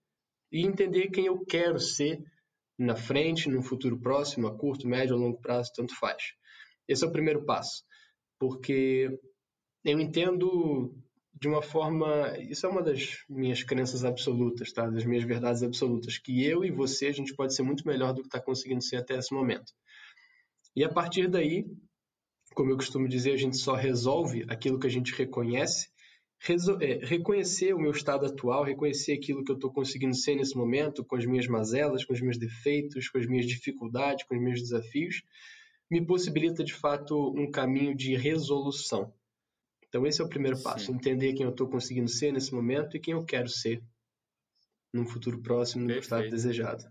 e 0.51 0.65
entender 0.65 1.09
quem 1.09 1.25
eu 1.25 1.43
quero 1.45 1.79
ser 1.79 2.23
na 2.77 2.95
frente, 2.95 3.49
no 3.49 3.61
futuro 3.61 3.99
próximo, 3.99 4.47
a 4.47 4.57
curto, 4.57 4.87
médio 4.87 5.15
ou 5.15 5.21
longo 5.21 5.41
prazo, 5.41 5.71
tanto 5.75 5.95
faz. 5.99 6.23
Esse 6.87 7.03
é 7.03 7.07
o 7.07 7.11
primeiro 7.11 7.45
passo, 7.45 7.83
porque 8.39 9.09
eu 9.83 9.99
entendo 9.99 10.95
de 11.39 11.47
uma 11.47 11.61
forma, 11.61 12.37
isso 12.39 12.65
é 12.65 12.69
uma 12.69 12.81
das 12.81 13.17
minhas 13.27 13.63
crenças 13.63 14.05
absolutas, 14.05 14.71
tá? 14.71 14.87
Das 14.87 15.03
minhas 15.03 15.23
verdades 15.23 15.63
absolutas, 15.63 16.17
que 16.17 16.43
eu 16.43 16.63
e 16.63 16.71
você 16.71 17.07
a 17.07 17.11
gente 17.11 17.35
pode 17.35 17.53
ser 17.53 17.63
muito 17.63 17.87
melhor 17.87 18.13
do 18.13 18.21
que 18.21 18.27
está 18.27 18.39
conseguindo 18.39 18.83
ser 18.83 18.97
até 18.97 19.17
esse 19.17 19.33
momento. 19.33 19.73
E 20.75 20.83
a 20.83 20.89
partir 20.89 21.27
daí, 21.27 21.65
como 22.55 22.71
eu 22.71 22.77
costumo 22.77 23.07
dizer, 23.07 23.33
a 23.33 23.37
gente 23.37 23.57
só 23.57 23.73
resolve 23.73 24.45
aquilo 24.47 24.79
que 24.79 24.87
a 24.87 24.91
gente 24.91 25.13
reconhece 25.13 25.87
é, 26.81 27.05
reconhecer 27.05 27.73
o 27.73 27.79
meu 27.79 27.91
estado 27.91 28.25
atual, 28.25 28.65
reconhecer 28.65 29.13
aquilo 29.13 29.45
que 29.45 29.51
eu 29.51 29.55
estou 29.55 29.71
conseguindo 29.71 30.13
ser 30.13 30.35
nesse 30.35 30.57
momento, 30.57 31.05
com 31.05 31.15
as 31.15 31.25
minhas 31.25 31.47
mazelas, 31.47 32.03
com 32.03 32.11
os 32.11 32.19
meus 32.19 32.37
defeitos, 32.37 33.07
com 33.07 33.17
as 33.17 33.25
minhas 33.25 33.45
dificuldades, 33.45 34.25
com 34.25 34.35
os 34.35 34.41
meus 34.41 34.61
desafios, 34.61 35.23
me 35.89 36.05
possibilita 36.05 36.61
de 36.61 36.73
fato 36.73 37.33
um 37.37 37.49
caminho 37.49 37.95
de 37.95 38.17
resolução. 38.17 39.13
Então, 39.93 40.07
esse 40.07 40.19
é 40.19 40.25
o 40.25 40.29
primeiro 40.29 40.59
passo: 40.59 40.87
Sim. 40.87 40.93
entender 40.93 41.33
quem 41.33 41.45
eu 41.45 41.51
estou 41.51 41.69
conseguindo 41.69 42.09
ser 42.09 42.33
nesse 42.33 42.51
momento 42.51 42.97
e 42.97 42.99
quem 42.99 43.13
eu 43.13 43.23
quero 43.23 43.47
ser 43.47 43.79
num 44.91 45.05
futuro 45.05 45.39
próximo, 45.39 45.85
no 45.85 45.91
estado 45.91 46.27
desejado. 46.29 46.83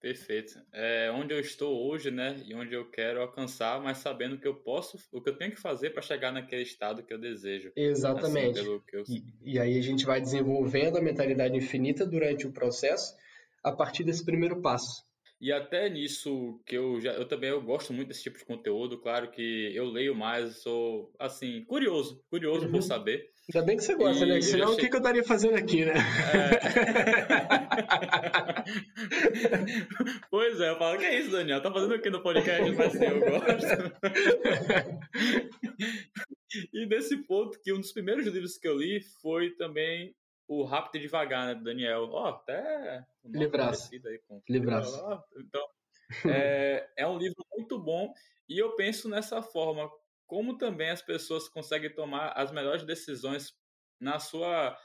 Perfeito. 0.00 0.58
É 0.72 1.10
onde 1.10 1.34
eu 1.34 1.38
estou 1.38 1.86
hoje, 1.86 2.10
né? 2.10 2.42
E 2.46 2.54
onde 2.54 2.72
eu 2.72 2.90
quero 2.90 3.20
alcançar, 3.20 3.82
mas 3.82 3.98
sabendo 3.98 4.38
que 4.38 4.48
eu 4.48 4.54
posso, 4.54 4.98
o 5.12 5.20
que 5.20 5.28
eu 5.28 5.36
tenho 5.36 5.50
que 5.50 5.60
fazer 5.60 5.90
para 5.90 6.00
chegar 6.00 6.32
naquele 6.32 6.62
estado 6.62 7.02
que 7.02 7.12
eu 7.12 7.18
desejo. 7.18 7.70
Exatamente. 7.76 8.60
Assim, 8.60 8.82
eu... 8.94 9.04
e, 9.06 9.52
e 9.52 9.58
aí 9.58 9.78
a 9.78 9.82
gente 9.82 10.06
vai 10.06 10.22
desenvolvendo 10.22 10.96
a 10.96 11.02
mentalidade 11.02 11.54
infinita 11.54 12.06
durante 12.06 12.46
o 12.46 12.52
processo 12.52 13.14
a 13.62 13.72
partir 13.72 14.04
desse 14.04 14.24
primeiro 14.24 14.62
passo. 14.62 15.04
E 15.40 15.50
até 15.50 15.88
nisso 15.88 16.60
que 16.66 16.76
eu 16.76 17.00
já 17.00 17.12
eu 17.12 17.26
também 17.26 17.48
eu 17.48 17.62
gosto 17.62 17.94
muito 17.94 18.08
desse 18.08 18.22
tipo 18.22 18.36
de 18.36 18.44
conteúdo, 18.44 18.98
claro 18.98 19.30
que 19.30 19.74
eu 19.74 19.86
leio 19.86 20.14
mais, 20.14 20.56
sou 20.58 21.10
assim, 21.18 21.64
curioso, 21.64 22.22
curioso 22.28 22.66
uhum. 22.66 22.72
por 22.72 22.82
saber. 22.82 23.30
Ainda 23.52 23.66
bem 23.66 23.78
que 23.78 23.82
você 23.82 23.94
gosta, 23.94 24.24
e 24.24 24.28
né? 24.28 24.40
Senão 24.42 24.66
achei... 24.66 24.76
o 24.76 24.78
que, 24.78 24.88
que 24.88 24.94
eu 24.94 24.98
estaria 24.98 25.24
fazendo 25.24 25.56
aqui, 25.56 25.84
né? 25.84 25.94
É... 26.32 26.60
pois 30.30 30.60
é, 30.60 30.70
eu 30.70 30.78
falo, 30.78 30.98
que 30.98 31.06
é 31.06 31.18
isso, 31.18 31.30
Daniel? 31.30 31.62
Tá 31.62 31.72
fazendo 31.72 31.94
aqui 31.94 32.10
no 32.10 32.22
podcast? 32.22 32.70
Mas 32.72 32.92
sim, 32.92 33.04
eu 33.06 33.20
gosto. 33.20 33.92
e 36.72 36.86
nesse 36.86 37.16
ponto 37.16 37.58
que 37.60 37.72
um 37.72 37.80
dos 37.80 37.92
primeiros 37.92 38.26
livros 38.26 38.58
que 38.58 38.68
eu 38.68 38.76
li 38.76 39.00
foi 39.20 39.50
também 39.52 40.14
o 40.50 40.64
Rápido 40.64 40.96
e 40.96 41.02
Devagar, 41.02 41.46
né, 41.46 41.54
do 41.54 41.62
Daniel. 41.62 42.08
Ó, 42.10 42.24
oh, 42.24 42.26
até... 42.26 43.06
Livraço. 43.24 43.88
Aí 43.94 44.18
com... 44.26 44.42
Livraço. 44.48 45.00
Então, 45.38 45.64
é, 46.28 46.90
é 46.96 47.06
um 47.06 47.16
livro 47.16 47.46
muito 47.52 47.78
bom 47.78 48.12
e 48.48 48.58
eu 48.58 48.74
penso 48.74 49.08
nessa 49.08 49.40
forma, 49.40 49.88
como 50.26 50.58
também 50.58 50.90
as 50.90 51.00
pessoas 51.00 51.48
conseguem 51.48 51.94
tomar 51.94 52.32
as 52.32 52.50
melhores 52.50 52.82
decisões 52.82 53.54
na 54.00 54.18
sua... 54.18 54.76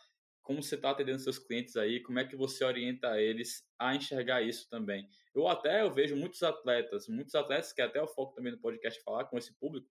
Como 0.44 0.62
você 0.62 0.76
está 0.76 0.92
atendendo 0.92 1.18
seus 1.18 1.40
clientes 1.40 1.76
aí, 1.76 2.00
como 2.00 2.20
é 2.20 2.26
que 2.26 2.36
você 2.36 2.64
orienta 2.64 3.20
eles 3.20 3.68
a 3.80 3.96
enxergar 3.96 4.44
isso 4.44 4.70
também. 4.70 5.10
Eu 5.34 5.48
até 5.48 5.82
eu 5.82 5.92
vejo 5.92 6.16
muitos 6.16 6.44
atletas, 6.44 7.08
muitos 7.08 7.34
atletas 7.34 7.74
que 7.74 7.82
até 7.82 8.00
o 8.00 8.08
foco 8.08 8.36
também 8.36 8.52
no 8.52 8.60
podcast 8.60 9.02
falar 9.02 9.26
com 9.26 9.40
esse 9.40 9.52
público, 9.58 9.90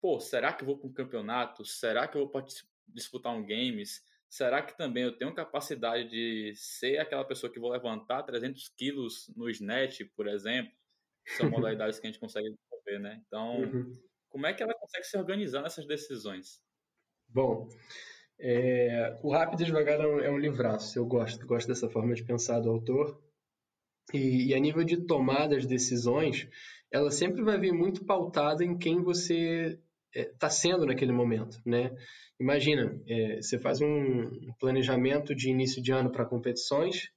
pô, 0.00 0.20
será 0.20 0.52
que 0.52 0.62
eu 0.62 0.66
vou 0.66 0.78
para 0.78 0.88
um 0.88 0.92
campeonato? 0.92 1.64
Será 1.64 2.06
que 2.06 2.16
eu 2.16 2.28
vou 2.28 2.44
disputar 2.86 3.34
um 3.34 3.44
games? 3.44 4.00
Será 4.32 4.62
que 4.62 4.74
também 4.74 5.02
eu 5.02 5.14
tenho 5.14 5.34
capacidade 5.34 6.08
de 6.08 6.54
ser 6.56 6.98
aquela 6.98 7.22
pessoa 7.22 7.52
que 7.52 7.60
vou 7.60 7.70
levantar 7.70 8.22
300 8.22 8.66
quilos 8.78 9.30
no 9.36 9.50
snatch, 9.50 10.00
por 10.16 10.26
exemplo? 10.26 10.72
São 11.36 11.50
modalidades 11.76 12.00
que 12.00 12.06
a 12.06 12.10
gente 12.10 12.18
consegue 12.18 12.48
desenvolver, 12.48 12.98
né? 12.98 13.22
Então, 13.26 13.60
uhum. 13.60 13.92
como 14.30 14.46
é 14.46 14.54
que 14.54 14.62
ela 14.62 14.72
consegue 14.72 15.04
se 15.04 15.18
organizar 15.18 15.60
nessas 15.60 15.86
decisões? 15.86 16.62
Bom, 17.28 17.68
é, 18.40 19.18
o 19.22 19.30
Rápido 19.30 19.64
e 19.64 19.66
Devagar 19.66 20.00
é 20.00 20.06
um, 20.06 20.20
é 20.20 20.30
um 20.30 20.38
livraço. 20.38 20.98
Eu 20.98 21.04
gosto, 21.04 21.46
gosto 21.46 21.68
dessa 21.68 21.90
forma 21.90 22.14
de 22.14 22.24
pensar 22.24 22.58
do 22.60 22.70
autor. 22.70 23.22
E, 24.14 24.48
e 24.48 24.54
a 24.54 24.58
nível 24.58 24.82
de 24.82 25.06
tomada 25.06 25.60
de 25.60 25.66
decisões, 25.66 26.48
ela 26.90 27.10
sempre 27.10 27.42
vai 27.42 27.58
vir 27.58 27.74
muito 27.74 28.06
pautada 28.06 28.64
em 28.64 28.78
quem 28.78 29.02
você 29.02 29.78
está 30.14 30.46
é, 30.46 30.50
sendo 30.50 30.86
naquele 30.86 31.12
momento, 31.12 31.58
né? 31.64 31.90
Imagina, 32.38 33.00
é, 33.06 33.36
você 33.36 33.58
faz 33.58 33.80
um 33.80 34.52
planejamento 34.58 35.34
de 35.34 35.50
início 35.50 35.82
de 35.82 35.92
ano 35.92 36.10
para 36.10 36.24
competições 36.24 37.10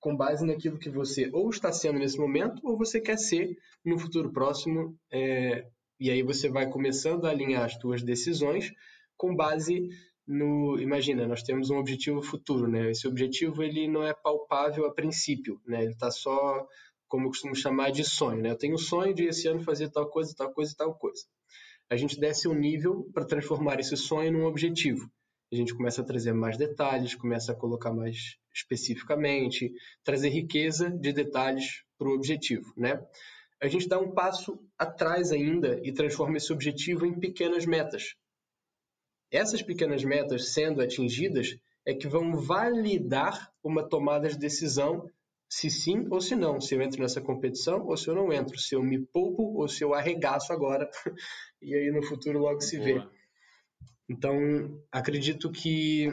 com 0.00 0.16
base 0.16 0.46
naquilo 0.46 0.78
que 0.78 0.90
você 0.90 1.28
ou 1.32 1.50
está 1.50 1.72
sendo 1.72 1.98
nesse 1.98 2.18
momento 2.18 2.60
ou 2.64 2.76
você 2.76 3.00
quer 3.00 3.18
ser 3.18 3.56
no 3.84 3.98
futuro 3.98 4.32
próximo, 4.32 4.96
é, 5.12 5.66
e 5.98 6.10
aí 6.10 6.22
você 6.22 6.48
vai 6.48 6.68
começando 6.68 7.26
a 7.26 7.30
alinhar 7.30 7.64
as 7.64 7.74
suas 7.74 8.02
decisões 8.02 8.72
com 9.16 9.34
base 9.34 9.88
no, 10.26 10.78
imagina, 10.80 11.26
nós 11.26 11.42
temos 11.42 11.70
um 11.70 11.78
objetivo 11.78 12.20
futuro, 12.20 12.66
né? 12.66 12.90
Esse 12.90 13.06
objetivo 13.06 13.62
ele 13.62 13.86
não 13.86 14.02
é 14.02 14.12
palpável 14.12 14.84
a 14.86 14.92
princípio, 14.92 15.60
né? 15.64 15.84
Ele 15.84 15.92
está 15.92 16.10
só, 16.10 16.66
como 17.06 17.26
eu 17.26 17.30
costumo 17.30 17.54
chamar, 17.54 17.90
de 17.90 18.02
sonho, 18.02 18.42
né? 18.42 18.50
Eu 18.50 18.58
tenho 18.58 18.74
o 18.74 18.78
sonho 18.78 19.14
de 19.14 19.26
esse 19.26 19.46
ano 19.46 19.62
fazer 19.62 19.88
tal 19.90 20.08
coisa, 20.10 20.34
tal 20.36 20.52
coisa, 20.52 20.74
tal 20.76 20.94
coisa 20.94 21.22
a 21.88 21.96
gente 21.96 22.18
desce 22.18 22.48
um 22.48 22.54
nível 22.54 23.08
para 23.12 23.24
transformar 23.24 23.78
esse 23.78 23.96
sonho 23.96 24.32
num 24.32 24.44
objetivo. 24.44 25.10
A 25.52 25.56
gente 25.56 25.74
começa 25.74 26.02
a 26.02 26.04
trazer 26.04 26.32
mais 26.32 26.56
detalhes, 26.56 27.14
começa 27.14 27.52
a 27.52 27.54
colocar 27.54 27.92
mais 27.92 28.36
especificamente, 28.52 29.72
trazer 30.02 30.30
riqueza 30.30 30.90
de 30.90 31.12
detalhes 31.12 31.84
para 31.96 32.08
o 32.08 32.14
objetivo, 32.14 32.72
né? 32.76 33.00
A 33.62 33.68
gente 33.68 33.88
dá 33.88 33.98
um 33.98 34.12
passo 34.12 34.58
atrás 34.76 35.30
ainda 35.30 35.80
e 35.82 35.92
transforma 35.92 36.36
esse 36.36 36.52
objetivo 36.52 37.06
em 37.06 37.18
pequenas 37.18 37.64
metas. 37.64 38.16
Essas 39.30 39.62
pequenas 39.62 40.04
metas 40.04 40.52
sendo 40.52 40.82
atingidas 40.82 41.56
é 41.84 41.94
que 41.94 42.08
vão 42.08 42.36
validar 42.36 43.52
uma 43.62 43.88
tomada 43.88 44.28
de 44.28 44.38
decisão 44.38 45.08
se 45.48 45.70
sim 45.70 46.06
ou 46.10 46.20
se 46.20 46.34
não, 46.34 46.60
se 46.60 46.74
eu 46.74 46.82
entro 46.82 47.00
nessa 47.00 47.20
competição 47.20 47.86
ou 47.86 47.96
se 47.96 48.08
eu 48.08 48.14
não 48.14 48.32
entro, 48.32 48.58
se 48.58 48.74
eu 48.74 48.82
me 48.82 48.98
poupo 49.06 49.42
ou 49.60 49.68
se 49.68 49.82
eu 49.84 49.94
arregaço 49.94 50.52
agora, 50.52 50.90
e 51.62 51.74
aí 51.74 51.90
no 51.90 52.02
futuro 52.02 52.38
logo 52.38 52.60
se 52.60 52.78
vê. 52.78 53.02
Então, 54.08 54.38
acredito 54.90 55.50
que 55.50 56.08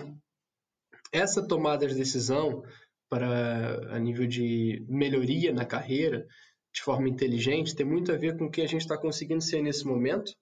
essa 1.12 1.48
tomada 1.48 1.88
de 1.88 1.96
decisão 1.96 2.64
para 3.10 3.96
a 3.96 4.00
nível 4.00 4.26
de 4.26 4.84
melhoria 4.90 5.54
na 5.54 5.66
carreira, 5.66 6.26
de 6.74 6.82
forma 6.82 7.08
inteligente, 7.08 7.76
tem 7.76 7.86
muito 7.86 8.12
a 8.12 8.18
ver 8.18 8.36
com 8.36 8.46
o 8.46 8.52
que 8.52 8.62
a 8.62 8.68
gente 8.68 8.82
está 8.82 8.98
conseguindo 8.98 9.44
ser 9.44 9.62
nesse 9.62 9.86
momento, 9.86 10.34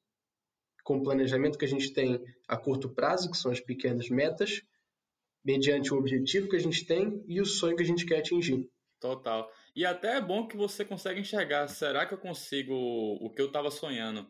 com 0.83 0.97
o 0.97 1.03
planejamento 1.03 1.57
que 1.57 1.65
a 1.65 1.67
gente 1.67 1.91
tem 1.91 2.23
a 2.47 2.55
curto 2.55 2.89
prazo, 2.89 3.29
que 3.29 3.37
são 3.37 3.51
as 3.51 3.59
pequenas 3.59 4.09
metas, 4.09 4.61
mediante 5.43 5.93
o 5.93 5.97
objetivo 5.97 6.47
que 6.47 6.55
a 6.55 6.59
gente 6.59 6.85
tem 6.85 7.21
e 7.27 7.41
o 7.41 7.45
sonho 7.45 7.75
que 7.75 7.83
a 7.83 7.85
gente 7.85 8.05
quer 8.05 8.19
atingir. 8.19 8.69
Total. 9.01 9.51
E 9.75 9.83
até 9.83 10.17
é 10.17 10.21
bom 10.21 10.47
que 10.47 10.55
você 10.55 10.85
consegue 10.85 11.19
enxergar. 11.19 11.67
Será 11.67 12.05
que 12.05 12.13
eu 12.13 12.19
consigo 12.19 12.75
o 13.19 13.31
que 13.31 13.41
eu 13.41 13.47
estava 13.47 13.71
sonhando? 13.71 14.27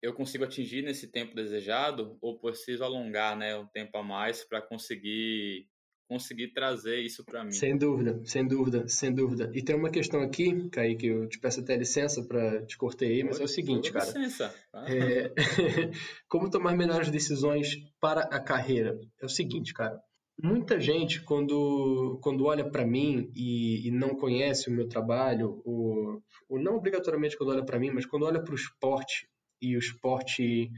Eu 0.00 0.14
consigo 0.14 0.44
atingir 0.44 0.82
nesse 0.82 1.08
tempo 1.08 1.34
desejado 1.34 2.16
ou 2.22 2.38
preciso 2.38 2.84
alongar, 2.84 3.36
né, 3.36 3.56
um 3.56 3.66
tempo 3.66 3.98
a 3.98 4.02
mais 4.02 4.44
para 4.44 4.62
conseguir 4.62 5.66
conseguir 6.08 6.54
trazer 6.54 7.00
isso 7.00 7.22
para 7.22 7.44
mim? 7.44 7.50
Sem 7.50 7.76
dúvida, 7.76 8.18
sem 8.24 8.46
dúvida, 8.46 8.88
sem 8.88 9.12
dúvida. 9.12 9.50
E 9.52 9.62
tem 9.62 9.76
uma 9.76 9.90
questão 9.90 10.22
aqui, 10.22 10.70
Kaique, 10.70 11.08
eu 11.08 11.28
te 11.28 11.38
peço 11.38 11.60
até 11.60 11.76
licença 11.76 12.22
para 12.22 12.64
te 12.64 12.78
cortei 12.78 13.16
aí, 13.16 13.24
mas 13.24 13.38
é 13.38 13.44
o 13.44 13.48
seguinte, 13.48 13.92
cara. 13.92 14.06
Licença. 14.06 14.54
Ah. 14.72 14.86
É... 14.88 15.34
Como 16.26 16.48
tomar 16.48 16.74
melhores 16.74 17.10
decisões 17.10 17.76
para 18.00 18.22
a 18.22 18.40
carreira? 18.40 18.98
É 19.20 19.26
o 19.26 19.28
seguinte, 19.28 19.74
cara 19.74 20.00
muita 20.42 20.78
gente, 20.80 21.20
quando, 21.22 22.18
quando 22.22 22.44
olha 22.44 22.68
para 22.68 22.86
mim 22.86 23.30
e, 23.34 23.88
e, 23.88 23.90
não 23.90 24.10
conhece 24.10 24.68
o 24.68 24.72
meu 24.72 24.88
trabalho, 24.88 25.60
ou, 25.64 26.22
ou 26.48 26.60
não 26.60 26.76
obrigatoriamente 26.76 27.36
quando 27.36 27.50
olha 27.50 27.64
para 27.64 27.78
mim, 27.78 27.90
mas 27.90 28.06
quando 28.06 28.24
olha 28.24 28.42
para 28.42 28.52
o 28.52 28.56
esporte 28.56 29.28
e 29.60 29.76
o 29.76 29.78
esporte 29.78 30.70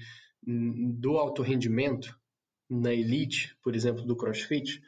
do 0.42 1.18
alto 1.18 1.42
rendimento, 1.42 2.18
na 2.68 2.94
elite, 2.94 3.56
por 3.62 3.74
exemplo, 3.74 4.04
do 4.04 4.16
CrossFit, 4.16 4.80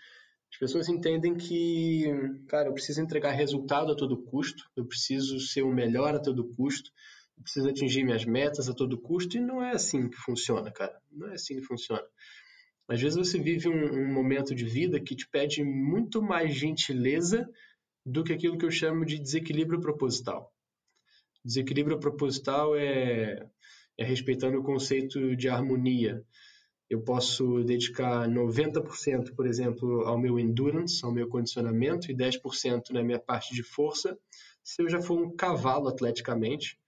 as 0.53 0.59
pessoas 0.59 0.89
entendem 0.89 1.35
que, 1.35 2.05
cara, 2.49 2.69
eu 2.69 2.73
preciso 2.73 3.01
entregar 3.01 3.33
resultado 3.33 3.93
a 3.93 3.97
todo 3.97 4.23
custo, 4.23 4.65
eu 4.77 4.87
preciso 4.87 5.41
ser 5.41 5.63
o 5.63 5.73
melhor 5.73 6.15
a 6.15 6.21
todo 6.21 6.49
custo, 6.55 6.91
eu 7.37 7.43
preciso 7.43 7.69
atingir 7.69 8.05
minhas 8.05 8.25
metas 8.25 8.69
a 8.69 8.75
todo 8.75 9.01
custo, 9.01 9.37
e 9.37 9.41
não 9.41 9.63
é 9.63 9.73
assim 9.73 10.09
que 10.09 10.17
funciona, 10.17 10.71
cara. 10.71 10.97
Não 11.11 11.29
é 11.29 11.35
assim 11.35 11.57
que 11.57 11.63
funciona. 11.63 12.05
Às 12.89 13.01
vezes 13.01 13.17
você 13.17 13.39
vive 13.39 13.69
um, 13.69 14.03
um 14.03 14.13
momento 14.13 14.55
de 14.55 14.65
vida 14.65 15.01
que 15.01 15.17
te 15.17 15.29
pede 15.29 15.65
muito 15.65 16.21
mais 16.21 16.55
gentileza 16.55 17.49
do 18.05 18.25
que 18.25 18.33
aquilo 18.33 18.59
que 18.59 18.65
eu 18.65 18.71
chamo 18.71 19.05
de 19.05 19.19
desequilíbrio 19.19 19.81
proposital. 19.81 20.53
Desequilíbrio 21.45 21.99
proposital 21.99 22.77
é, 22.77 23.49
é 23.97 24.05
respeitando 24.05 24.59
o 24.59 24.63
conceito 24.63 25.37
de 25.37 25.49
harmonia 25.49 26.25
eu 26.93 27.01
posso 27.01 27.65
dedicar 27.65 28.29
90%, 28.29 29.35
por 29.35 29.47
exemplo, 29.47 30.03
ao 30.03 30.19
meu 30.19 30.39
endurance, 30.39 31.03
ao 31.03 31.11
meu 31.11 31.27
condicionamento, 31.27 32.11
e 32.11 32.15
10% 32.15 32.91
na 32.91 33.03
minha 33.03 33.19
parte 33.19 33.55
de 33.55 33.63
força, 33.63 34.19
se 34.63 34.83
eu 34.83 34.91
já 34.91 35.01
for 35.01 35.19
um 35.19 35.35
cavalo 35.35 35.89
atleticamente, 35.89 36.79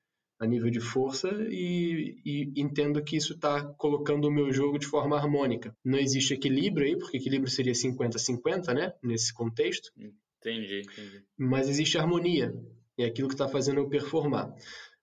a 0.41 0.47
nível 0.47 0.71
de 0.71 0.81
força, 0.81 1.29
e, 1.49 2.17
e 2.25 2.61
entendo 2.61 3.03
que 3.03 3.17
isso 3.17 3.35
está 3.35 3.65
colocando 3.79 4.27
o 4.27 4.33
meu 4.33 4.53
jogo 4.53 4.79
de 4.79 4.87
forma 4.87 5.17
harmônica. 5.17 5.77
Não 5.85 5.99
existe 5.99 6.35
equilíbrio 6.35 6.87
aí, 6.87 6.97
porque 6.97 7.17
equilíbrio 7.17 7.51
seria 7.51 7.73
50-50, 7.73 8.75
né? 8.75 8.93
Nesse 9.03 9.33
contexto. 9.33 9.91
Entendi, 9.97 10.83
entendi. 10.83 11.25
Mas 11.39 11.69
existe 11.69 11.97
harmonia, 11.97 12.53
é 12.99 13.05
aquilo 13.05 13.29
que 13.29 13.35
está 13.35 13.49
fazendo 13.49 13.79
eu 13.79 13.89
performar. 13.89 14.55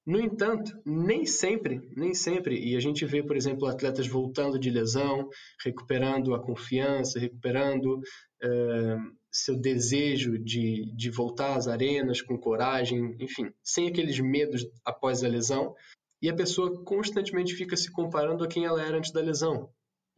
No 0.05 0.19
entanto, 0.19 0.71
nem 0.83 1.25
sempre, 1.25 1.79
nem 1.95 2.13
sempre, 2.13 2.59
e 2.59 2.75
a 2.75 2.79
gente 2.79 3.05
vê, 3.05 3.21
por 3.21 3.37
exemplo, 3.37 3.67
atletas 3.67 4.07
voltando 4.07 4.57
de 4.57 4.69
lesão, 4.71 5.29
recuperando 5.63 6.33
a 6.33 6.41
confiança, 6.41 7.19
recuperando 7.19 7.97
uh, 7.97 9.20
seu 9.31 9.55
desejo 9.55 10.37
de, 10.37 10.91
de 10.95 11.09
voltar 11.09 11.55
às 11.55 11.67
arenas 11.67 12.21
com 12.21 12.37
coragem, 12.37 13.15
enfim, 13.19 13.51
sem 13.63 13.87
aqueles 13.87 14.19
medos 14.19 14.67
após 14.83 15.23
a 15.23 15.27
lesão, 15.27 15.73
e 16.21 16.29
a 16.29 16.35
pessoa 16.35 16.83
constantemente 16.83 17.55
fica 17.55 17.75
se 17.77 17.91
comparando 17.91 18.43
a 18.43 18.47
quem 18.47 18.65
ela 18.65 18.83
era 18.83 18.97
antes 18.97 19.11
da 19.11 19.21
lesão. 19.21 19.69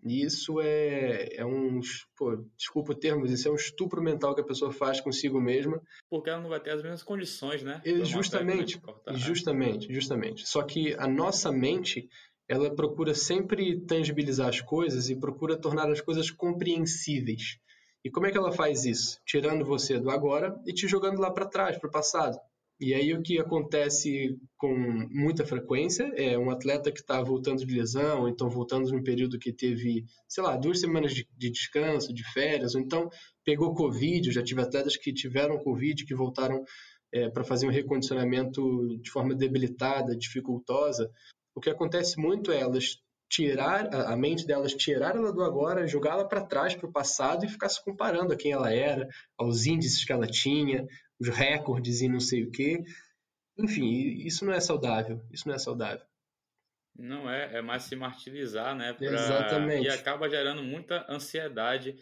E 0.06 0.22
isso 0.22 0.60
é, 0.60 1.30
é 1.38 1.46
um. 1.46 1.80
Pô, 2.18 2.44
desculpa 2.58 2.92
o 2.92 2.96
termo, 2.96 3.26
isso 3.26 3.48
é 3.48 3.52
um 3.52 3.56
estupro 3.56 4.02
mental 4.02 4.36
que 4.36 4.42
a 4.42 4.46
pessoa 4.46 4.72
faz 4.72 5.00
consigo 5.00 5.40
mesma. 5.40 5.82
Porque 6.10 6.30
ela 6.30 6.42
não 6.42 6.50
vai 6.50 6.60
ter 6.60 6.72
as 6.72 6.84
mesmas 6.84 7.04
condições, 7.04 7.64
né? 7.64 7.82
Justamente, 8.04 8.82
justamente, 9.14 9.94
justamente. 9.94 10.48
Só 10.48 10.62
que 10.62 10.94
a 10.96 11.08
nossa 11.08 11.54
mente, 11.54 12.10
ela 12.50 12.76
procura 12.76 13.16
sempre 13.16 13.80
tangibilizar 13.86 14.50
as 14.50 14.60
coisas 14.60 15.10
e 15.10 15.16
procura 15.16 15.56
tornar 15.56 15.90
as 15.90 16.02
coisas 16.02 16.30
compreensíveis. 16.30 17.58
E 18.04 18.12
como 18.12 18.28
é 18.28 18.32
que 18.32 18.38
ela 18.38 18.52
faz 18.52 18.86
isso? 18.86 19.20
Tirando 19.26 19.66
você 19.66 20.00
do 20.00 20.10
agora 20.10 20.60
e 20.66 20.74
te 20.74 20.88
jogando 20.88 21.20
lá 21.20 21.32
para 21.32 21.46
trás, 21.46 21.78
para 21.78 21.88
o 21.88 21.92
passado. 21.92 22.38
E 22.80 22.94
aí 22.94 23.14
o 23.14 23.22
que 23.22 23.40
acontece 23.40 24.38
com 24.58 24.76
muita 25.10 25.46
frequência 25.46 26.12
é 26.18 26.38
um 26.38 26.50
atleta 26.50 26.92
que 26.92 27.00
está 27.00 27.22
voltando 27.22 27.66
de 27.66 27.74
lesão, 27.74 28.22
ou 28.22 28.30
então 28.30 28.50
voltando 28.50 28.92
num 28.92 29.04
período 29.04 29.40
que 29.40 29.54
teve, 29.54 30.06
sei 30.28 30.44
lá, 30.44 30.58
duas 30.58 30.82
semanas 30.82 31.14
de, 31.14 31.26
de 31.38 31.50
descanso, 31.50 32.14
de 32.14 32.30
férias, 32.34 32.76
ou 32.76 32.82
então 32.82 33.10
pegou 33.46 33.74
Covid, 33.74 34.32
já 34.32 34.44
tive 34.44 34.62
atletas 34.62 34.98
que 34.98 35.14
tiveram 35.14 35.60
Covid, 35.60 36.04
que 36.04 36.16
voltaram 36.16 36.64
é, 37.14 37.30
para 37.30 37.44
fazer 37.44 37.68
um 37.68 37.72
recondicionamento 37.72 38.98
de 39.00 39.12
forma 39.12 39.36
debilitada, 39.36 40.16
dificultosa. 40.16 41.10
O 41.56 41.62
que 41.62 41.70
acontece 41.70 42.20
muito 42.20 42.52
é 42.52 42.60
elas 42.60 42.98
tirar 43.34 43.92
a 43.92 44.16
mente 44.16 44.46
delas, 44.46 44.76
tirar 44.76 45.16
ela 45.16 45.34
do 45.34 45.44
agora, 45.44 45.88
jogá-la 45.88 46.24
para 46.24 46.46
trás, 46.46 46.76
para 46.76 46.88
o 46.88 46.92
passado 46.92 47.44
e 47.44 47.50
ficar 47.50 47.68
se 47.68 47.84
comparando 47.84 48.32
a 48.32 48.38
quem 48.38 48.52
ela 48.52 48.72
era, 48.72 49.08
aos 49.36 49.66
índices 49.66 50.06
que 50.06 50.14
ela 50.14 50.28
tinha, 50.28 50.86
os 51.20 51.30
recordes 51.30 52.02
e 52.02 52.08
não 52.08 52.20
sei 52.20 52.44
o 52.44 52.52
quê. 52.52 52.84
Enfim, 53.58 53.90
isso 54.24 54.46
não 54.46 54.54
é 54.54 54.60
saudável. 54.60 55.20
Isso 55.32 55.48
não 55.48 55.56
é 55.56 55.58
saudável. 55.58 56.06
Não 56.96 57.28
é, 57.28 57.58
é 57.58 57.62
mais 57.62 57.84
se 57.84 57.96
martirizar, 57.96 58.76
né? 58.76 58.94
Pra... 58.94 59.08
Exatamente. 59.08 59.88
E 59.88 59.90
acaba 59.90 60.30
gerando 60.30 60.62
muita 60.62 61.04
ansiedade. 61.10 61.96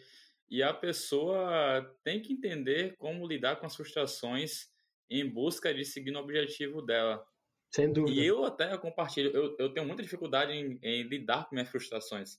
E 0.50 0.62
a 0.62 0.74
pessoa 0.74 1.82
tem 2.04 2.20
que 2.20 2.34
entender 2.34 2.94
como 2.98 3.26
lidar 3.26 3.56
com 3.56 3.64
as 3.64 3.74
frustrações 3.74 4.68
em 5.08 5.26
busca 5.26 5.72
de 5.72 5.82
seguir 5.82 6.10
no 6.10 6.18
objetivo 6.18 6.82
dela. 6.82 7.24
Sem 7.72 7.90
dúvida. 7.90 8.20
E 8.20 8.26
eu 8.26 8.44
até 8.44 8.76
compartilho, 8.76 9.30
eu, 9.30 9.56
eu 9.58 9.72
tenho 9.72 9.86
muita 9.86 10.02
dificuldade 10.02 10.52
em, 10.52 10.78
em 10.82 11.02
lidar 11.04 11.48
com 11.48 11.54
minhas 11.54 11.70
frustrações. 11.70 12.38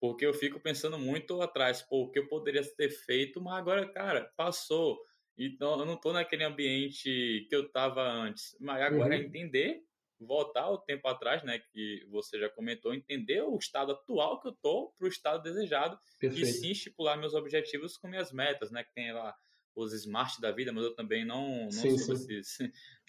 Porque 0.00 0.24
eu 0.24 0.32
fico 0.32 0.58
pensando 0.58 0.98
muito 0.98 1.42
atrás, 1.42 1.82
pô, 1.82 2.04
o 2.04 2.10
que 2.10 2.18
eu 2.18 2.26
poderia 2.26 2.64
ter 2.74 2.88
feito, 2.88 3.40
mas 3.42 3.58
agora, 3.58 3.86
cara, 3.92 4.32
passou. 4.34 4.98
Então, 5.36 5.78
eu 5.78 5.84
não 5.84 5.94
estou 5.94 6.14
naquele 6.14 6.44
ambiente 6.44 7.46
que 7.48 7.54
eu 7.54 7.66
estava 7.66 8.02
antes. 8.02 8.56
Mas 8.58 8.80
agora 8.80 9.14
uhum. 9.14 9.20
é 9.20 9.24
entender, 9.24 9.82
voltar 10.18 10.70
o 10.70 10.78
tempo 10.78 11.06
atrás, 11.06 11.42
né? 11.42 11.58
Que 11.58 12.06
você 12.08 12.38
já 12.38 12.48
comentou, 12.48 12.94
entender 12.94 13.42
o 13.42 13.58
estado 13.58 13.92
atual 13.92 14.40
que 14.40 14.48
eu 14.48 14.52
estou 14.52 14.94
para 14.98 15.04
o 15.04 15.08
estado 15.08 15.42
desejado 15.42 15.98
Perfeito. 16.18 16.48
e 16.48 16.52
sim 16.52 16.70
estipular 16.70 17.18
meus 17.18 17.34
objetivos 17.34 17.98
com 17.98 18.08
minhas 18.08 18.32
metas, 18.32 18.70
né? 18.70 18.82
Que 18.82 18.94
tem 18.94 19.12
lá 19.12 19.36
os 19.74 19.92
smart 19.92 20.40
da 20.40 20.50
vida, 20.50 20.72
mas 20.72 20.84
eu 20.84 20.94
também 20.94 21.24
não, 21.24 21.64
não 21.64 21.70
sim, 21.70 21.96
sou 21.98 22.16
sim. 22.16 22.34
Esses, 22.34 22.58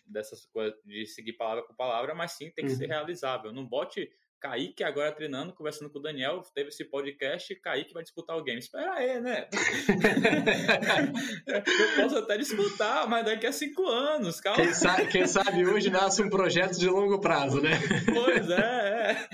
dessas 0.06 0.46
coisas 0.46 0.80
de 0.86 1.06
seguir 1.06 1.34
palavra 1.34 1.64
por 1.64 1.76
palavra, 1.76 2.14
mas 2.14 2.34
sim 2.34 2.52
tem 2.52 2.66
que 2.66 2.72
uhum. 2.72 2.78
ser 2.78 2.88
realizável. 2.88 3.52
Não 3.54 3.66
bote 3.66 4.10
Kaique 4.42 4.84
agora 4.84 5.12
treinando, 5.12 5.54
conversando 5.54 5.92
com 5.92 6.00
o 6.00 6.02
Daniel, 6.02 6.42
teve 6.56 6.70
esse 6.70 6.84
podcast, 6.84 7.54
Kaique 7.58 7.94
vai 7.94 8.02
disputar 8.02 8.36
o 8.36 8.44
game. 8.44 8.58
Espera 8.58 8.94
aí, 8.94 9.22
né? 9.22 9.48
eu 11.46 11.96
posso 12.02 12.18
até 12.18 12.40
disputar, 12.40 13.08
mas 13.08 13.24
daqui 13.24 13.46
a 13.46 13.52
cinco 13.52 13.86
anos, 13.86 14.42
calma. 14.42 14.64
Quem 14.64 14.74
sabe, 14.74 15.08
quem 15.08 15.28
sabe 15.28 15.64
hoje 15.64 15.92
nasce 15.92 16.24
um 16.24 16.30
projeto 16.30 16.80
de 16.80 16.90
longo 16.90 17.22
prazo, 17.22 17.62
né? 17.62 17.74
Pois 18.12 18.50
é, 18.50 19.12
é. 19.12 19.28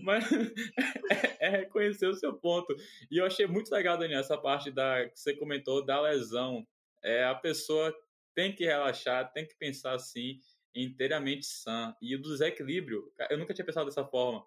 Mas 0.00 0.30
é, 1.10 1.46
é, 1.46 1.48
reconhecer 1.48 2.06
o 2.06 2.14
seu 2.14 2.32
ponto. 2.34 2.72
E 3.10 3.18
eu 3.18 3.26
achei 3.26 3.48
muito 3.48 3.72
legal, 3.72 3.98
Daniel, 3.98 4.20
essa 4.20 4.38
parte 4.38 4.70
da, 4.70 5.08
que 5.08 5.18
você 5.18 5.34
comentou 5.34 5.84
da 5.84 6.00
lesão. 6.00 6.64
É, 7.02 7.24
a 7.24 7.34
pessoa 7.34 7.92
tem 8.34 8.54
que 8.54 8.64
relaxar, 8.64 9.32
tem 9.32 9.46
que 9.46 9.54
pensar 9.56 9.94
assim 9.94 10.40
inteiramente 10.74 11.46
sã. 11.46 11.94
E 12.02 12.14
o 12.16 12.20
desequilíbrio, 12.20 13.12
eu 13.30 13.38
nunca 13.38 13.54
tinha 13.54 13.64
pensado 13.64 13.86
dessa 13.86 14.04
forma. 14.04 14.44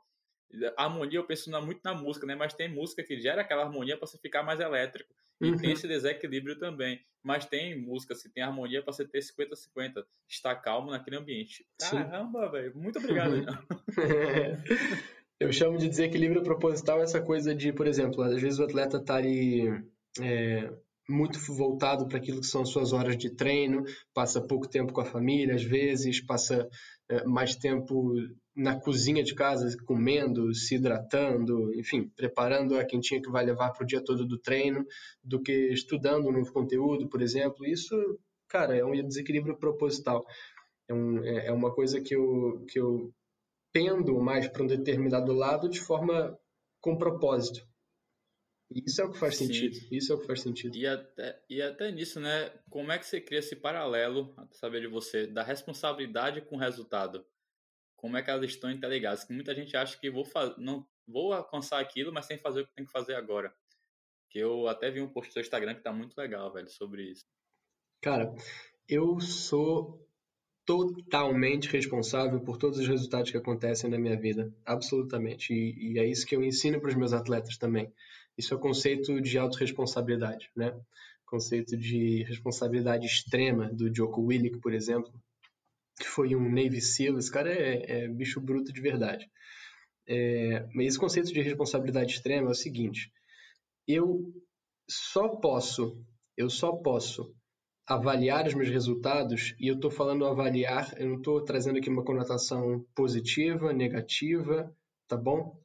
A 0.77 0.85
harmonia 0.85 1.19
eu 1.19 1.25
penso 1.25 1.49
muito 1.61 1.81
na 1.83 1.93
música, 1.93 2.25
né? 2.25 2.35
Mas 2.35 2.53
tem 2.53 2.69
música 2.69 3.03
que 3.03 3.19
gera 3.19 3.41
aquela 3.41 3.63
harmonia 3.63 3.97
para 3.97 4.07
você 4.07 4.17
ficar 4.17 4.43
mais 4.43 4.59
elétrico. 4.59 5.13
E 5.39 5.51
uhum. 5.51 5.57
tem 5.57 5.71
esse 5.71 5.87
desequilíbrio 5.87 6.57
também. 6.57 6.99
Mas 7.21 7.45
tem 7.45 7.79
músicas 7.79 8.21
que 8.21 8.29
tem 8.29 8.43
harmonia 8.43 8.81
para 8.81 8.93
você 8.93 9.05
ter 9.05 9.19
50-50. 9.19 10.03
Estar 10.27 10.55
calmo 10.55 10.91
naquele 10.91 11.17
ambiente. 11.17 11.65
Caramba, 11.79 12.49
velho. 12.49 12.75
Muito 12.75 12.97
obrigado. 12.99 13.45
eu 15.39 15.51
chamo 15.51 15.77
de 15.77 15.89
desequilíbrio 15.89 16.43
proposital 16.43 17.01
essa 17.01 17.21
coisa 17.21 17.53
de, 17.53 17.73
por 17.73 17.87
exemplo, 17.87 18.23
às 18.23 18.41
vezes 18.41 18.59
o 18.59 18.63
atleta 18.63 19.03
tá 19.03 19.15
ali. 19.15 19.67
É 20.21 20.71
muito 21.09 21.39
voltado 21.53 22.07
para 22.07 22.17
aquilo 22.17 22.41
que 22.41 22.47
são 22.47 22.61
as 22.61 22.69
suas 22.69 22.91
horas 22.91 23.17
de 23.17 23.29
treino, 23.29 23.83
passa 24.13 24.41
pouco 24.41 24.67
tempo 24.67 24.91
com 24.91 25.01
a 25.01 25.05
família, 25.05 25.55
às 25.55 25.63
vezes, 25.63 26.23
passa 26.25 26.67
é, 27.09 27.23
mais 27.23 27.55
tempo 27.55 28.13
na 28.55 28.79
cozinha 28.79 29.23
de 29.23 29.35
casa, 29.35 29.75
comendo, 29.85 30.53
se 30.53 30.75
hidratando, 30.75 31.73
enfim, 31.75 32.09
preparando 32.15 32.77
a 32.77 32.83
quentinha 32.83 33.21
que 33.21 33.29
vai 33.29 33.45
levar 33.45 33.71
para 33.71 33.83
o 33.83 33.87
dia 33.87 34.03
todo 34.03 34.25
do 34.25 34.37
treino, 34.39 34.85
do 35.23 35.41
que 35.41 35.51
estudando 35.71 36.27
um 36.27 36.31
novo 36.31 36.51
conteúdo, 36.51 37.07
por 37.07 37.21
exemplo. 37.21 37.65
Isso, 37.65 37.95
cara, 38.49 38.75
é 38.75 38.83
um 38.83 38.91
desequilíbrio 39.07 39.57
proposital. 39.57 40.25
É, 40.89 40.93
um, 40.93 41.23
é, 41.23 41.47
é 41.47 41.51
uma 41.51 41.73
coisa 41.73 42.01
que 42.01 42.15
eu, 42.15 42.65
que 42.67 42.79
eu 42.79 43.13
pendo 43.71 44.19
mais 44.19 44.47
para 44.47 44.63
um 44.63 44.67
determinado 44.67 45.31
lado 45.33 45.69
de 45.69 45.79
forma 45.79 46.37
com 46.81 46.97
propósito. 46.97 47.61
Isso 48.69 49.01
é 49.01 49.05
o 49.05 49.11
que 49.11 49.17
faz 49.17 49.37
Sim. 49.37 49.47
sentido. 49.47 49.87
Isso 49.91 50.11
é 50.11 50.15
o 50.15 50.19
que 50.19 50.27
faz 50.27 50.41
sentido. 50.41 50.75
E 50.75 50.85
até, 50.85 51.41
e 51.49 51.61
até 51.61 51.91
nisso, 51.91 52.19
né? 52.19 52.49
Como 52.69 52.91
é 52.91 52.97
que 52.97 53.05
você 53.05 53.21
cria 53.21 53.39
esse 53.39 53.55
paralelo, 53.55 54.35
saber 54.51 54.81
de 54.81 54.87
você, 54.87 55.25
da 55.25 55.41
responsabilidade 55.41 56.41
com 56.41 56.57
o 56.57 56.59
resultado? 56.59 57.25
Como 57.95 58.17
é 58.17 58.21
que 58.21 58.29
elas 58.29 58.49
estão 58.49 58.69
interligadas? 58.69 59.23
Que 59.23 59.33
muita 59.33 59.55
gente 59.55 59.75
acha 59.75 59.97
que 59.97 60.09
vou 60.09 60.27
não 60.57 60.85
vou 61.07 61.33
alcançar 61.33 61.79
aquilo, 61.79 62.11
mas 62.11 62.25
sem 62.25 62.37
fazer 62.37 62.61
o 62.61 62.67
que 62.67 62.75
tem 62.75 62.85
que 62.85 62.91
fazer 62.91 63.15
agora. 63.15 63.53
Que 64.29 64.39
eu 64.39 64.67
até 64.67 64.91
vi 64.91 65.01
um 65.01 65.07
post 65.07 65.33
no 65.33 65.41
Instagram 65.41 65.75
que 65.75 65.81
tá 65.81 65.93
muito 65.93 66.17
legal, 66.17 66.51
velho, 66.51 66.69
sobre 66.69 67.03
isso. 67.03 67.25
Cara, 68.01 68.35
eu 68.87 69.19
sou 69.21 70.05
totalmente 70.65 71.69
responsável 71.69 72.41
por 72.41 72.57
todos 72.57 72.77
os 72.77 72.87
resultados 72.87 73.31
que 73.31 73.37
acontecem 73.37 73.89
na 73.89 73.97
minha 73.97 74.19
vida, 74.19 74.53
absolutamente. 74.65 75.53
E, 75.53 75.93
e 75.93 75.99
é 75.99 76.05
isso 76.05 76.27
que 76.27 76.35
eu 76.35 76.43
ensino 76.43 76.79
para 76.81 76.89
os 76.89 76.95
meus 76.95 77.13
atletas 77.13 77.57
também. 77.57 77.91
Isso 78.37 78.53
é 78.53 78.57
o 78.57 78.59
conceito 78.59 79.19
de 79.21 79.37
autorresponsabilidade, 79.37 80.49
né? 80.55 80.79
Conceito 81.25 81.75
de 81.75 82.23
responsabilidade 82.23 83.05
extrema 83.05 83.67
do 83.73 83.93
Joko 83.93 84.21
Willick, 84.21 84.59
por 84.59 84.73
exemplo, 84.73 85.11
que 85.99 86.07
foi 86.07 86.35
um 86.35 86.47
Navy 86.49 86.79
SEAL. 86.79 87.17
Esse 87.17 87.31
cara 87.31 87.51
é, 87.51 88.03
é 88.03 88.07
bicho 88.07 88.39
bruto 88.39 88.71
de 88.71 88.79
verdade. 88.79 89.29
É, 90.07 90.65
mas 90.73 90.87
esse 90.87 90.99
conceito 90.99 91.33
de 91.33 91.41
responsabilidade 91.41 92.13
extrema 92.13 92.47
é 92.47 92.51
o 92.51 92.55
seguinte: 92.55 93.11
eu 93.87 94.33
só 94.89 95.27
posso, 95.27 96.01
eu 96.37 96.49
só 96.49 96.71
posso 96.71 97.35
avaliar 97.87 98.45
os 98.45 98.53
meus 98.53 98.69
resultados, 98.69 99.55
e 99.59 99.67
eu 99.67 99.75
estou 99.75 99.89
falando 99.89 100.25
avaliar, 100.25 100.93
eu 100.99 101.07
não 101.07 101.17
estou 101.17 101.43
trazendo 101.43 101.77
aqui 101.77 101.89
uma 101.89 102.03
conotação 102.03 102.85
positiva, 102.93 103.71
negativa, 103.71 104.75
tá 105.07 105.15
bom? 105.15 105.57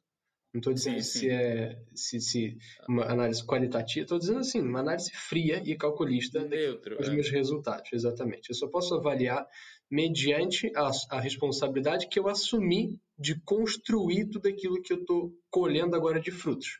Não 0.53 0.59
estou 0.59 0.73
dizendo 0.73 1.01
sim, 1.01 1.01
sim. 1.01 1.19
se 1.19 1.29
é 1.31 1.81
se, 1.95 2.21
se 2.21 2.57
uma 2.87 3.05
análise 3.05 3.43
qualitativa, 3.43 4.03
estou 4.03 4.19
dizendo 4.19 4.39
assim, 4.39 4.61
uma 4.61 4.81
análise 4.81 5.11
fria 5.11 5.61
e 5.65 5.75
calculista 5.75 6.43
Neutro, 6.45 6.95
dos 6.97 7.09
é. 7.09 7.11
meus 7.11 7.29
resultados, 7.29 7.91
exatamente. 7.91 8.49
Eu 8.49 8.55
só 8.55 8.67
posso 8.67 8.93
avaliar 8.93 9.47
mediante 9.89 10.71
a, 10.75 10.91
a 11.09 11.19
responsabilidade 11.19 12.07
que 12.07 12.19
eu 12.19 12.27
assumi 12.27 12.99
de 13.17 13.39
construir 13.41 14.29
tudo 14.29 14.47
aquilo 14.47 14.81
que 14.81 14.93
eu 14.93 14.99
estou 14.99 15.33
colhendo 15.49 15.95
agora 15.95 16.19
de 16.19 16.29
frutos. 16.29 16.79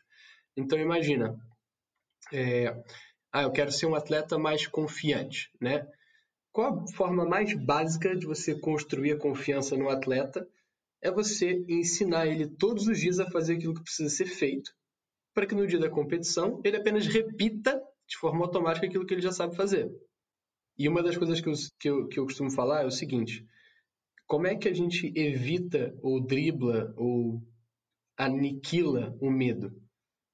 Então 0.56 0.78
imagina, 0.78 1.36
é, 2.32 2.68
ah, 3.32 3.42
eu 3.42 3.50
quero 3.50 3.72
ser 3.72 3.86
um 3.86 3.96
atleta 3.96 4.38
mais 4.38 4.68
confiante, 4.68 5.50
né? 5.60 5.84
Qual 6.52 6.78
a 6.78 6.86
forma 6.94 7.24
mais 7.24 7.52
básica 7.54 8.16
de 8.16 8.24
você 8.24 8.56
construir 8.56 9.12
a 9.12 9.18
confiança 9.18 9.76
no 9.76 9.88
atleta? 9.88 10.46
É 11.04 11.10
você 11.10 11.62
ensinar 11.68 12.26
ele 12.26 12.48
todos 12.48 12.88
os 12.88 12.98
dias 12.98 13.20
a 13.20 13.30
fazer 13.30 13.56
aquilo 13.56 13.74
que 13.74 13.82
precisa 13.82 14.08
ser 14.08 14.24
feito, 14.24 14.72
para 15.34 15.44
que 15.46 15.54
no 15.54 15.66
dia 15.66 15.78
da 15.78 15.90
competição 15.90 16.62
ele 16.64 16.78
apenas 16.78 17.06
repita 17.06 17.78
de 18.08 18.16
forma 18.16 18.42
automática 18.42 18.86
aquilo 18.86 19.04
que 19.04 19.12
ele 19.12 19.20
já 19.20 19.30
sabe 19.30 19.54
fazer. 19.54 19.92
E 20.78 20.88
uma 20.88 21.02
das 21.02 21.16
coisas 21.18 21.42
que 21.42 21.48
eu, 21.48 21.52
que 21.78 21.90
eu, 21.90 22.08
que 22.08 22.18
eu 22.18 22.24
costumo 22.24 22.50
falar 22.50 22.82
é 22.82 22.86
o 22.86 22.90
seguinte: 22.90 23.46
como 24.26 24.46
é 24.46 24.56
que 24.56 24.66
a 24.66 24.72
gente 24.72 25.12
evita 25.14 25.94
ou 26.02 26.24
dribla 26.24 26.94
ou 26.96 27.42
aniquila 28.16 29.14
o 29.20 29.30
medo? 29.30 29.78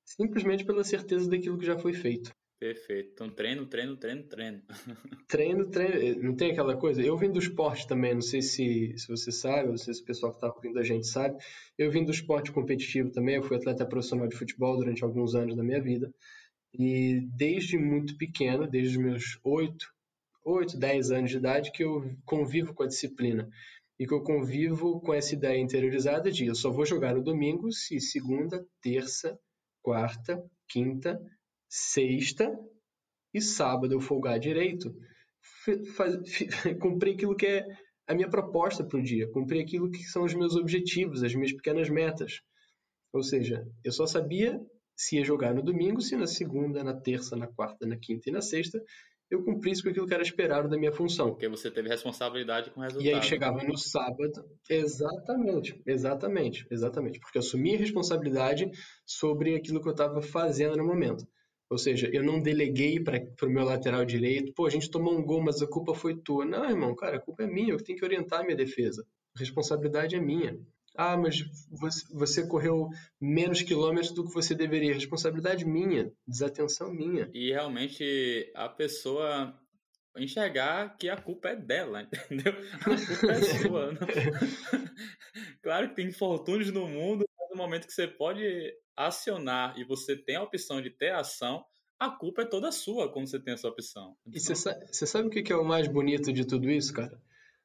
Simplesmente 0.05 0.65
pela 0.65 0.85
certeza 0.85 1.29
daquilo 1.29 1.59
que 1.59 1.67
já 1.67 1.77
foi 1.77 1.93
feito. 1.93 2.33
Perfeito. 2.61 3.13
Então, 3.15 3.31
treino, 3.31 3.67
treino, 3.67 3.97
treino, 3.97 4.23
treino. 4.25 4.63
treino, 5.27 5.71
treino. 5.71 6.23
Não 6.23 6.37
tem 6.37 6.51
aquela 6.51 6.77
coisa? 6.77 7.01
Eu 7.01 7.17
vim 7.17 7.33
do 7.33 7.39
esporte 7.39 7.89
também, 7.89 8.13
não 8.13 8.21
sei 8.21 8.43
se, 8.43 8.93
se 8.99 9.09
você 9.09 9.33
sabe, 9.33 9.79
sei 9.79 9.95
se 9.95 10.03
o 10.03 10.05
pessoal 10.05 10.31
que 10.31 10.37
está 10.37 10.55
ouvindo 10.55 10.79
a 10.79 10.83
gente 10.83 11.07
sabe. 11.07 11.43
Eu 11.79 11.91
vim 11.91 12.05
do 12.05 12.11
esporte 12.11 12.53
competitivo 12.53 13.11
também, 13.11 13.37
eu 13.37 13.43
fui 13.43 13.57
atleta 13.57 13.87
profissional 13.87 14.29
de 14.29 14.37
futebol 14.37 14.77
durante 14.77 15.03
alguns 15.03 15.35
anos 15.35 15.57
da 15.57 15.63
minha 15.63 15.81
vida. 15.81 16.13
E 16.75 17.27
desde 17.35 17.79
muito 17.79 18.19
pequeno, 18.19 18.69
desde 18.69 18.99
os 18.99 19.03
meus 19.03 19.41
8, 19.43 19.87
8, 20.45 20.79
10 20.79 21.11
anos 21.13 21.31
de 21.31 21.39
idade, 21.39 21.73
que 21.73 21.83
eu 21.83 22.15
convivo 22.27 22.75
com 22.75 22.83
a 22.83 22.89
disciplina. 22.89 23.49
E 23.99 24.07
que 24.07 24.13
eu 24.13 24.23
convivo 24.23 25.01
com 25.01 25.15
essa 25.15 25.35
ideia 25.35 25.59
interiorizada 25.59 26.31
de 26.31 26.45
eu 26.45 26.55
só 26.55 26.71
vou 26.71 26.85
jogar 26.85 27.15
no 27.15 27.23
domingo 27.23 27.73
se 27.73 27.99
segunda, 28.01 28.67
terça, 28.83 29.39
quarta, 29.83 30.45
quinta 30.69 31.19
sexta 31.71 32.53
e 33.33 33.41
sábado 33.41 33.95
eu 33.95 34.01
folgar 34.01 34.41
direito, 34.41 34.93
cumprir 36.81 37.15
aquilo 37.15 37.37
que 37.37 37.47
é 37.47 37.67
a 38.09 38.15
minha 38.15 38.29
proposta 38.29 38.85
para 38.85 38.99
o 38.99 39.03
dia, 39.03 39.31
cumprir 39.31 39.63
aquilo 39.63 39.91
que 39.91 40.03
são 40.03 40.25
os 40.25 40.35
meus 40.35 40.57
objetivos, 40.57 41.23
as 41.23 41.35
minhas 41.35 41.53
pequenas 41.53 41.89
metas. 41.89 42.41
Ou 43.13 43.23
seja, 43.23 43.65
eu 43.85 43.93
só 43.93 44.05
sabia 44.05 44.61
se 44.97 45.17
ia 45.17 45.25
jogar 45.25 45.55
no 45.55 45.63
domingo, 45.63 46.01
se 46.01 46.17
na 46.17 46.27
segunda, 46.27 46.83
na 46.83 46.95
terça, 46.95 47.37
na 47.37 47.47
quarta, 47.47 47.87
na 47.87 47.97
quinta 47.97 48.29
e 48.29 48.33
na 48.33 48.43
sexta 48.43 48.83
eu 49.31 49.45
cumprisse 49.45 49.83
com 49.83 49.91
aquilo 49.91 50.07
que 50.07 50.13
era 50.13 50.23
esperado 50.23 50.69
da 50.69 50.77
minha 50.77 50.93
função. 50.93 51.31
Porque 51.31 51.49
você 51.49 51.71
teve 51.71 51.89
responsabilidade 51.89 52.71
com 52.71 52.81
o 52.81 52.83
resultado. 52.83 53.07
E 53.07 53.15
aí 53.15 53.23
chegava 53.23 53.63
no 53.63 53.79
sábado, 53.79 54.45
exatamente, 54.69 55.81
exatamente, 55.87 56.67
exatamente, 56.69 57.21
porque 57.21 57.39
eu 57.39 57.41
assumi 57.41 57.77
a 57.77 57.79
responsabilidade 57.79 58.69
sobre 59.07 59.55
aquilo 59.55 59.81
que 59.81 59.87
eu 59.87 59.93
estava 59.93 60.21
fazendo 60.21 60.77
no 60.77 60.85
momento. 60.85 61.25
Ou 61.71 61.79
seja, 61.79 62.11
eu 62.13 62.25
não 62.25 62.43
deleguei 62.43 62.99
para 62.99 63.23
o 63.45 63.49
meu 63.49 63.65
lateral 63.65 64.05
direito, 64.05 64.53
pô, 64.53 64.67
a 64.67 64.71
gente 64.71 64.91
tomou 64.91 65.17
um 65.17 65.25
gol, 65.25 65.41
mas 65.41 65.63
a 65.63 65.69
culpa 65.69 65.95
foi 65.95 66.17
tua. 66.17 66.45
Não, 66.45 66.69
irmão, 66.69 66.97
cara, 66.97 67.17
a 67.17 67.21
culpa 67.21 67.45
é 67.45 67.47
minha, 67.47 67.73
eu 67.73 67.83
tenho 67.83 67.97
que 67.97 68.05
orientar 68.05 68.41
a 68.41 68.43
minha 68.43 68.57
defesa. 68.57 69.07
A 69.37 69.39
responsabilidade 69.39 70.17
é 70.17 70.21
minha. 70.21 70.59
Ah, 70.97 71.17
mas 71.17 71.37
você, 71.71 72.05
você 72.13 72.47
correu 72.49 72.89
menos 73.21 73.63
quilômetros 73.63 74.13
do 74.13 74.27
que 74.27 74.35
você 74.35 74.53
deveria. 74.53 74.93
Responsabilidade 74.93 75.65
minha, 75.65 76.13
desatenção 76.27 76.93
minha. 76.93 77.31
E 77.33 77.53
realmente 77.53 78.51
a 78.53 78.69
pessoa 78.69 79.57
enxergar 80.17 80.97
que 80.97 81.09
a 81.09 81.17
culpa 81.17 81.51
é 81.51 81.57
dela, 81.57 82.03
entendeu? 82.31 82.53
A 82.81 82.85
culpa 82.85 83.33
é 83.33 83.43
sua. 83.43 83.93
claro 85.63 85.89
que 85.91 85.95
tem 85.95 86.09
infortúnios 86.09 86.73
no 86.73 86.89
mundo, 86.89 87.25
mas 87.39 87.51
no 87.51 87.57
momento 87.57 87.87
que 87.87 87.93
você 87.93 88.09
pode 88.09 88.75
acionar 89.07 89.79
e 89.79 89.85
você 89.85 90.17
tem 90.17 90.37
a 90.37 90.43
opção 90.43 90.81
de 90.81 90.91
ter 90.91 91.13
ação, 91.13 91.65
a 91.99 92.11
culpa 92.11 92.43
é 92.43 92.47
toda 92.47 92.73
sua 92.73 93.13
quando 93.13 93.29
você 93.29 93.39
tem 93.39 93.55
essa 93.55 93.69
opção. 93.69 94.17
E 94.27 94.41
você 94.41 94.55
sabe, 94.55 94.87
sabe 94.93 95.29
o 95.29 95.31
que 95.31 95.53
é 95.53 95.57
o 95.57 95.65
mais 95.65 95.87
bonito 95.87 96.33
de 96.33 96.47
tudo 96.47 96.71
isso, 96.71 96.93
cara? 96.93 97.21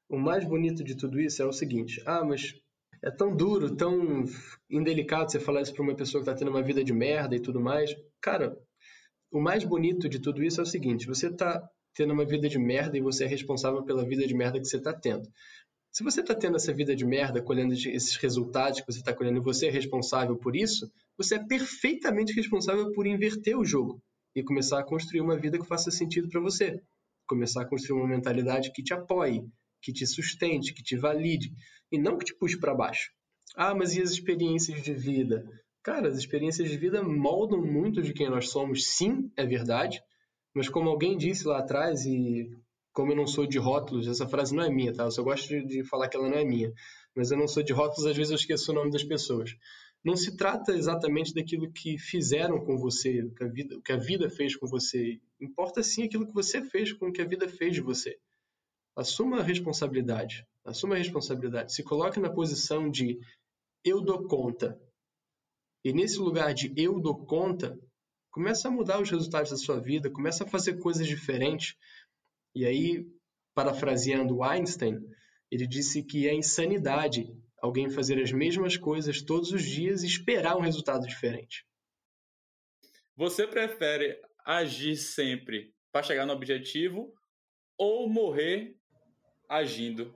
O 0.10 0.18
mais 0.18 0.46
bonito 0.46 0.84
de 0.84 0.96
tudo 0.96 1.20
isso 1.20 1.42
é 1.42 1.46
o 1.46 1.54
seguinte: 1.54 2.02
ah, 2.06 2.24
mas 2.24 2.54
é 3.04 3.12
tão 3.12 3.36
duro, 3.36 3.76
tão 3.76 4.26
indelicado 4.70 5.32
você 5.32 5.40
falar 5.40 5.62
isso 5.62 5.74
para 5.74 5.84
uma 5.84 5.96
pessoa 5.96 6.24
que 6.24 6.30
está 6.30 6.38
tendo 6.38 6.52
uma 6.52 6.64
vida 6.64 6.84
de 6.84 6.94
merda 6.94 7.36
e 7.36 7.40
tudo 7.40 7.60
mais. 7.60 7.96
Cara, 8.22 8.58
o 9.32 9.40
mais 9.40 9.64
bonito 9.64 10.08
de 10.10 10.20
tudo 10.20 10.44
isso 10.44 10.60
é 10.60 10.64
o 10.64 10.68
seguinte: 10.68 11.08
você 11.08 11.28
está 11.28 11.68
tendo 11.94 12.14
uma 12.14 12.26
vida 12.26 12.50
de 12.50 12.60
merda 12.60 12.98
e 12.98 13.02
você 13.02 13.24
é 13.24 13.28
responsável 13.28 13.84
pela 13.84 14.06
vida 14.06 14.28
de 14.28 14.34
merda 14.34 14.60
que 14.60 14.66
você 14.66 14.78
está 14.78 14.94
tendo. 14.94 15.28
Se 15.92 16.04
você 16.04 16.20
está 16.20 16.36
tendo 16.36 16.58
essa 16.58 16.74
vida 16.74 16.94
de 16.94 17.06
merda, 17.06 17.42
colhendo 17.42 17.74
esses 17.74 18.18
resultados 18.18 18.82
que 18.82 18.86
você 18.86 19.00
está 19.00 19.14
colhendo 19.14 19.40
e 19.40 19.42
você 19.44 19.68
é 19.68 19.72
responsável 19.72 20.36
por 20.36 20.54
isso, 20.54 20.92
você 21.18 21.36
é 21.36 21.46
perfeitamente 21.46 22.34
responsável 22.34 22.92
por 22.92 23.06
inverter 23.08 23.58
o 23.58 23.66
jogo 23.66 24.02
e 24.36 24.44
começar 24.44 24.80
a 24.80 24.84
construir 24.84 25.22
uma 25.22 25.38
vida 25.38 25.58
que 25.58 25.68
faça 25.68 25.90
sentido 25.92 26.30
para 26.30 26.42
você. 26.42 26.82
Começar 27.28 27.62
a 27.62 27.68
construir 27.68 28.00
uma 28.00 28.08
mentalidade 28.08 28.72
que 28.72 28.84
te 28.84 28.94
apoie, 28.94 29.42
que 29.82 29.94
te 29.94 30.06
sustente, 30.06 30.74
que 30.74 30.84
te 30.84 30.96
valide 30.96 31.52
e 31.92 31.98
não 31.98 32.18
que 32.18 32.26
te 32.26 32.36
puxe 32.36 32.60
para 32.60 32.76
baixo. 32.76 33.12
Ah, 33.56 33.74
mas 33.74 33.96
e 33.96 34.02
as 34.02 34.12
experiências 34.12 34.84
de 34.84 34.94
vida? 34.94 35.46
Cara, 35.82 36.10
as 36.10 36.18
experiências 36.18 36.70
de 36.70 36.78
vida 36.78 37.04
moldam 37.04 37.62
muito 37.62 38.02
de 38.02 38.14
quem 38.14 38.30
nós 38.30 38.50
somos, 38.50 38.86
sim, 38.86 39.32
é 39.38 39.46
verdade, 39.46 40.02
mas 40.54 40.68
como 40.68 40.90
alguém 40.90 41.16
disse 41.16 41.48
lá 41.48 41.60
atrás, 41.60 42.06
e 42.06 42.50
como 42.96 43.12
eu 43.12 43.16
não 43.16 43.28
sou 43.28 43.46
de 43.46 43.60
rótulos, 43.60 44.08
essa 44.08 44.26
frase 44.26 44.56
não 44.56 44.64
é 44.64 44.70
minha, 44.70 44.94
tá? 44.94 45.04
Eu 45.04 45.12
só 45.12 45.22
gosto 45.22 45.48
de, 45.68 45.84
falar 45.84 46.08
que 46.08 46.16
ela 46.16 46.30
não 46.30 46.38
é 46.38 46.46
minha. 46.46 46.72
Mas 47.14 47.30
eu 47.30 47.38
não 47.38 47.48
sou 47.48 47.62
de 47.62 47.74
rótulos, 47.74 48.06
às 48.06 48.16
vezes 48.16 48.32
eu 48.32 48.38
esqueço 48.38 48.72
o 48.72 48.76
nome 48.76 48.90
das 48.90 49.04
pessoas. 49.04 49.52
Não 50.06 50.16
se 50.16 50.38
trata 50.38 50.72
exatamente 50.72 51.34
daquilo 51.34 51.72
que 51.72 51.98
fizeram 51.98 52.64
com 52.64 52.78
você, 52.78 53.28
que 53.36 53.44
a 53.44 53.48
vida, 53.48 53.82
que 53.84 53.92
a 53.92 53.98
vida 53.98 54.30
fez 54.30 54.56
com 54.56 54.68
você. 54.68 55.20
Importa 55.42 55.82
sim 55.82 56.04
aquilo 56.04 56.28
que 56.28 56.34
você 56.34 56.62
fez 56.62 56.94
com 56.94 57.08
o 57.08 57.12
que 57.12 57.24
a 57.24 57.26
vida 57.26 57.50
fez 57.50 57.74
de 57.74 57.82
você. 57.82 58.20
Assuma 58.96 59.40
a 59.40 59.44
responsabilidade. 59.44 60.46
Assuma 60.64 60.94
a 60.94 61.00
responsabilidade. 61.00 61.74
Se 61.74 61.82
coloque 61.82 62.20
na 62.20 62.30
posição 62.30 62.88
de 62.88 63.20
eu 63.84 64.00
dou 64.00 64.28
conta. 64.28 64.80
E 65.84 65.92
nesse 65.92 66.20
lugar 66.20 66.54
de 66.54 66.72
eu 66.78 67.00
dou 67.00 67.26
conta, 67.26 67.80
começa 68.30 68.68
a 68.68 68.72
mudar 68.72 69.02
os 69.02 69.10
resultados 69.10 69.50
da 69.50 69.58
sua 69.58 69.80
vida, 69.80 70.08
começa 70.08 70.44
a 70.44 70.48
fazer 70.48 70.78
coisas 70.78 71.08
diferentes, 71.08 71.76
e 72.54 72.64
aí, 72.64 73.08
parafraseando 73.56 74.44
Einstein, 74.44 75.04
ele 75.50 75.66
disse 75.66 76.04
que 76.04 76.28
é 76.28 76.34
insanidade 76.34 77.36
alguém 77.66 77.90
fazer 77.90 78.22
as 78.22 78.32
mesmas 78.32 78.78
coisas 78.78 79.22
todos 79.22 79.52
os 79.52 79.64
dias 79.64 80.04
e 80.04 80.08
esperar 80.08 80.56
um 80.56 80.62
resultado 80.62 81.06
diferente. 81.08 81.66
Você 83.16 83.48
prefere 83.48 84.20
agir 84.46 84.96
sempre 84.96 85.74
para 85.92 86.04
chegar 86.04 86.26
no 86.26 86.34
objetivo 86.34 87.14
ou 87.78 88.10
morrer 88.10 88.76
agindo? 89.50 90.14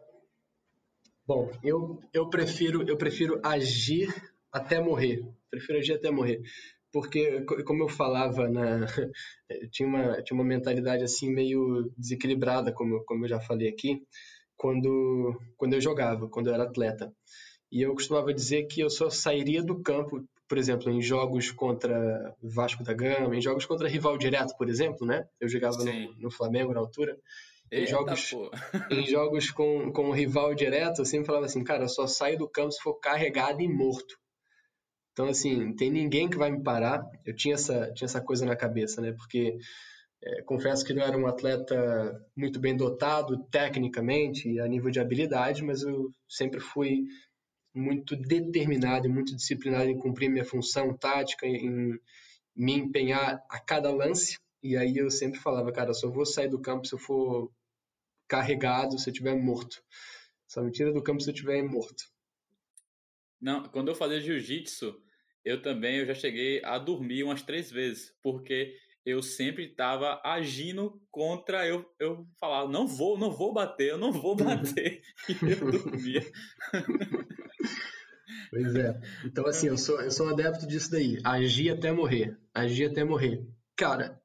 Bom, 1.25 1.51
eu, 1.63 1.99
eu 2.13 2.29
prefiro 2.29 2.87
eu 2.87 2.97
prefiro 2.97 3.39
agir 3.43 4.07
até 4.51 4.79
morrer. 4.79 5.23
Prefiro 5.49 5.79
agir 5.79 5.93
até 5.93 6.11
morrer 6.11 6.41
porque 6.91 7.41
como 7.65 7.83
eu 7.83 7.89
falava 7.89 8.49
na 8.49 8.85
tinha 9.71 9.87
uma 9.87 10.21
tinha 10.23 10.35
uma 10.35 10.43
mentalidade 10.43 11.03
assim 11.03 11.31
meio 11.31 11.91
desequilibrada 11.97 12.73
como 12.73 13.03
como 13.05 13.25
eu 13.25 13.29
já 13.29 13.39
falei 13.39 13.69
aqui 13.69 14.01
quando 14.59 15.39
quando 15.55 15.73
eu 15.73 15.81
jogava 15.81 16.27
quando 16.27 16.47
eu 16.47 16.53
era 16.53 16.63
atleta. 16.63 17.11
E 17.71 17.81
eu 17.81 17.93
costumava 17.93 18.33
dizer 18.33 18.65
que 18.65 18.81
eu 18.81 18.89
só 18.89 19.09
sairia 19.09 19.63
do 19.63 19.81
campo 19.81 20.21
por 20.47 20.57
exemplo 20.57 20.91
em 20.91 21.01
jogos 21.01 21.51
contra 21.51 22.35
Vasco 22.43 22.83
da 22.83 22.93
Gama 22.93 23.35
em 23.35 23.41
jogos 23.41 23.65
contra 23.65 23.87
rival 23.87 24.17
direto 24.17 24.55
por 24.57 24.67
exemplo 24.67 25.07
né? 25.07 25.25
Eu 25.39 25.47
jogava 25.47 25.77
no, 25.77 26.13
no, 26.19 26.31
Flamengo 26.31 26.73
na 26.73 26.81
altura. 26.81 27.17
Em 27.71 27.79
Eita, 27.79 27.91
jogos 27.91 28.31
em 28.91 29.07
jogos 29.07 29.49
com 29.51 29.91
com 29.93 30.11
rival 30.11 30.53
direto 30.53 30.99
eu 30.99 31.05
sempre 31.05 31.27
falava 31.27 31.45
assim 31.45 31.63
cara 31.63 31.85
eu 31.85 31.89
só 31.89 32.05
saio 32.05 32.37
do 32.37 32.49
campo 32.49 32.71
se 32.73 32.81
for 32.81 32.95
carregado 32.95 33.61
e 33.61 33.67
morto. 33.67 34.19
Então, 35.11 35.27
assim, 35.27 35.75
tem 35.75 35.91
ninguém 35.91 36.29
que 36.29 36.37
vai 36.37 36.49
me 36.49 36.63
parar. 36.63 37.03
Eu 37.25 37.35
tinha 37.35 37.55
essa, 37.55 37.91
tinha 37.91 38.05
essa 38.05 38.21
coisa 38.21 38.45
na 38.45 38.55
cabeça, 38.55 39.01
né? 39.01 39.11
Porque 39.11 39.57
é, 40.21 40.41
confesso 40.41 40.83
que 40.83 40.93
não 40.93 41.03
era 41.03 41.17
um 41.17 41.27
atleta 41.27 42.25
muito 42.35 42.59
bem 42.59 42.75
dotado 42.75 43.41
tecnicamente, 43.45 44.59
a 44.59 44.67
nível 44.67 44.91
de 44.91 44.99
habilidade, 44.99 45.63
mas 45.63 45.81
eu 45.81 46.11
sempre 46.27 46.59
fui 46.59 47.05
muito 47.73 48.15
determinado 48.15 49.07
e 49.07 49.09
muito 49.09 49.35
disciplinado 49.35 49.89
em 49.89 49.97
cumprir 49.97 50.29
minha 50.29 50.43
função 50.43 50.95
tática, 50.97 51.45
em 51.47 51.97
me 52.55 52.73
empenhar 52.73 53.41
a 53.49 53.59
cada 53.59 53.91
lance. 53.91 54.37
E 54.61 54.75
aí 54.75 54.97
eu 54.97 55.09
sempre 55.09 55.39
falava, 55.39 55.71
cara, 55.71 55.93
só 55.93 56.09
vou 56.09 56.25
sair 56.25 56.49
do 56.49 56.59
campo 56.59 56.85
se 56.85 56.93
eu 56.93 56.99
for 56.99 57.49
carregado, 58.27 58.99
se 58.99 59.09
eu 59.09 59.13
estiver 59.13 59.35
morto. 59.35 59.81
Só 60.47 60.61
me 60.61 60.71
tira 60.71 60.91
do 60.91 61.01
campo 61.01 61.21
se 61.21 61.29
eu 61.29 61.33
estiver 61.33 61.63
morto. 61.63 62.03
Não, 63.39 63.63
quando 63.69 63.87
eu 63.87 63.95
fazia 63.95 64.19
jiu-jitsu, 64.19 65.01
eu 65.45 65.61
também 65.61 65.99
eu 65.99 66.05
já 66.05 66.13
cheguei 66.13 66.61
a 66.65 66.77
dormir 66.77 67.23
umas 67.23 67.41
três 67.41 67.71
vezes, 67.71 68.13
porque 68.21 68.75
eu 69.05 69.21
sempre 69.21 69.65
estava 69.65 70.21
agindo 70.23 71.01
contra 71.09 71.67
eu 71.67 71.85
eu 71.99 72.27
falava 72.39 72.69
não 72.69 72.87
vou 72.87 73.17
não 73.17 73.31
vou 73.31 73.53
bater 73.53 73.91
eu 73.91 73.97
não 73.97 74.11
vou 74.11 74.35
bater. 74.35 75.01
E 75.29 75.51
eu 75.51 75.71
dormia. 75.71 76.31
Pois 78.51 78.75
é. 78.75 78.99
Então 79.25 79.45
assim 79.45 79.67
eu 79.67 79.77
sou 79.77 80.01
eu 80.01 80.09
sou 80.09 80.27
um 80.27 80.29
adepto 80.29 80.67
disso 80.67 80.89
daí. 80.89 81.19
Agir 81.23 81.69
até 81.71 81.91
morrer. 81.91 82.37
Agir 82.53 82.85
até 82.85 83.03
morrer. 83.03 83.43
Cara 83.75 84.19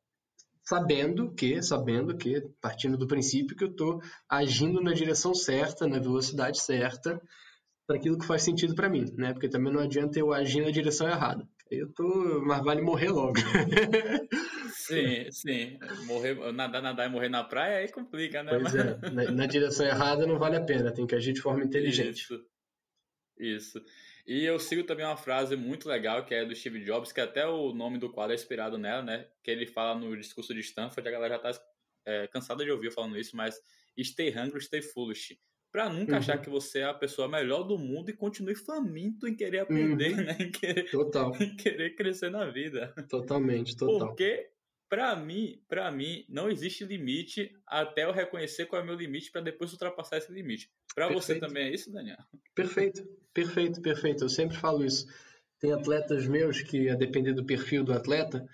sabendo 0.64 1.32
que 1.34 1.62
sabendo 1.62 2.16
que 2.16 2.40
partindo 2.60 2.96
do 2.96 3.06
princípio 3.06 3.54
que 3.54 3.64
eu 3.64 3.70
estou 3.70 4.00
agindo 4.28 4.80
na 4.80 4.92
direção 4.92 5.34
certa 5.34 5.86
na 5.86 5.98
velocidade 5.98 6.58
certa 6.58 7.20
para 7.86 7.96
aquilo 7.96 8.18
que 8.18 8.26
faz 8.26 8.42
sentido 8.42 8.74
para 8.74 8.88
mim 8.88 9.04
né? 9.16 9.32
Porque 9.34 9.48
também 9.48 9.72
não 9.72 9.80
adianta 9.80 10.18
eu 10.18 10.32
agir 10.32 10.62
na 10.62 10.70
direção 10.70 11.06
errada 11.06 11.46
eu 11.70 11.92
tô 11.92 12.42
mas 12.44 12.62
vale 12.62 12.82
morrer 12.82 13.10
logo 13.10 13.34
Sim, 14.74 15.30
sim. 15.30 15.78
Morrer, 16.06 16.34
nadar, 16.52 16.82
nadar 16.82 17.06
e 17.06 17.10
morrer 17.10 17.28
na 17.28 17.42
praia 17.42 17.78
aí 17.78 17.88
complica, 17.90 18.42
né? 18.42 18.50
Pois 18.58 18.74
é, 18.74 19.10
na, 19.10 19.30
na, 19.30 19.46
direção 19.46 19.86
errada 19.86 20.26
não 20.26 20.38
vale 20.38 20.56
a 20.56 20.60
pena, 20.60 20.92
tem 20.92 21.06
que 21.06 21.14
agir 21.14 21.32
de 21.32 21.40
forma 21.40 21.64
inteligente. 21.64 22.20
Isso. 22.20 22.46
Isso. 23.38 23.84
E 24.26 24.44
eu 24.44 24.58
sigo 24.58 24.84
também 24.84 25.04
uma 25.04 25.16
frase 25.16 25.56
muito 25.56 25.88
legal 25.88 26.24
que 26.24 26.34
é 26.34 26.44
do 26.44 26.54
Steve 26.54 26.84
Jobs, 26.84 27.12
que 27.12 27.20
até 27.20 27.46
o 27.46 27.72
nome 27.72 27.98
do 27.98 28.10
quadro 28.10 28.32
é 28.32 28.34
inspirado 28.34 28.76
nela, 28.76 29.02
né? 29.02 29.26
Que 29.42 29.50
ele 29.50 29.66
fala 29.66 29.98
no 29.98 30.16
discurso 30.16 30.52
de 30.52 30.60
Stanford, 30.60 31.08
a 31.08 31.12
galera 31.12 31.34
já 31.34 31.40
tá 31.40 31.60
é, 32.04 32.26
cansada 32.26 32.64
de 32.64 32.70
ouvir 32.70 32.90
falando 32.90 33.18
isso, 33.18 33.36
mas 33.36 33.58
stay 34.02 34.30
hungry, 34.30 34.60
stay 34.60 34.82
foolish. 34.82 35.38
Pra 35.74 35.88
nunca 35.88 36.12
uhum. 36.12 36.18
achar 36.18 36.38
que 36.38 36.48
você 36.48 36.78
é 36.78 36.84
a 36.84 36.94
pessoa 36.94 37.26
melhor 37.26 37.64
do 37.64 37.76
mundo 37.76 38.08
e 38.08 38.12
continue 38.12 38.54
faminto 38.54 39.26
em 39.26 39.34
querer 39.34 39.58
aprender, 39.58 40.10
uhum. 40.10 40.22
né? 40.22 40.36
Em 40.38 40.48
querer, 40.48 40.88
Total. 40.88 41.34
em 41.42 41.56
querer 41.56 41.96
crescer 41.96 42.30
na 42.30 42.48
vida. 42.48 42.94
Totalmente, 43.08 43.76
total. 43.76 44.06
Porque 44.06 44.50
para 44.88 45.16
mim, 45.16 45.60
para 45.68 45.90
mim, 45.90 46.24
não 46.28 46.48
existe 46.48 46.84
limite 46.84 47.52
até 47.66 48.04
eu 48.04 48.12
reconhecer 48.12 48.66
qual 48.66 48.80
é 48.80 48.84
o 48.84 48.86
meu 48.86 48.94
limite 48.94 49.32
para 49.32 49.40
depois 49.40 49.72
ultrapassar 49.72 50.18
esse 50.18 50.30
limite. 50.32 50.70
Para 50.94 51.12
você 51.12 51.40
também 51.40 51.64
é 51.64 51.74
isso, 51.74 51.90
Daniel? 51.90 52.18
Perfeito, 52.54 53.04
perfeito, 53.32 53.82
perfeito. 53.82 54.22
Eu 54.22 54.28
sempre 54.28 54.56
falo 54.56 54.84
isso. 54.84 55.08
Tem 55.58 55.72
atletas 55.72 56.24
meus 56.28 56.62
que, 56.62 56.88
a 56.88 56.94
depender 56.94 57.32
do 57.32 57.44
perfil 57.44 57.82
do 57.82 57.92
atleta, 57.92 58.48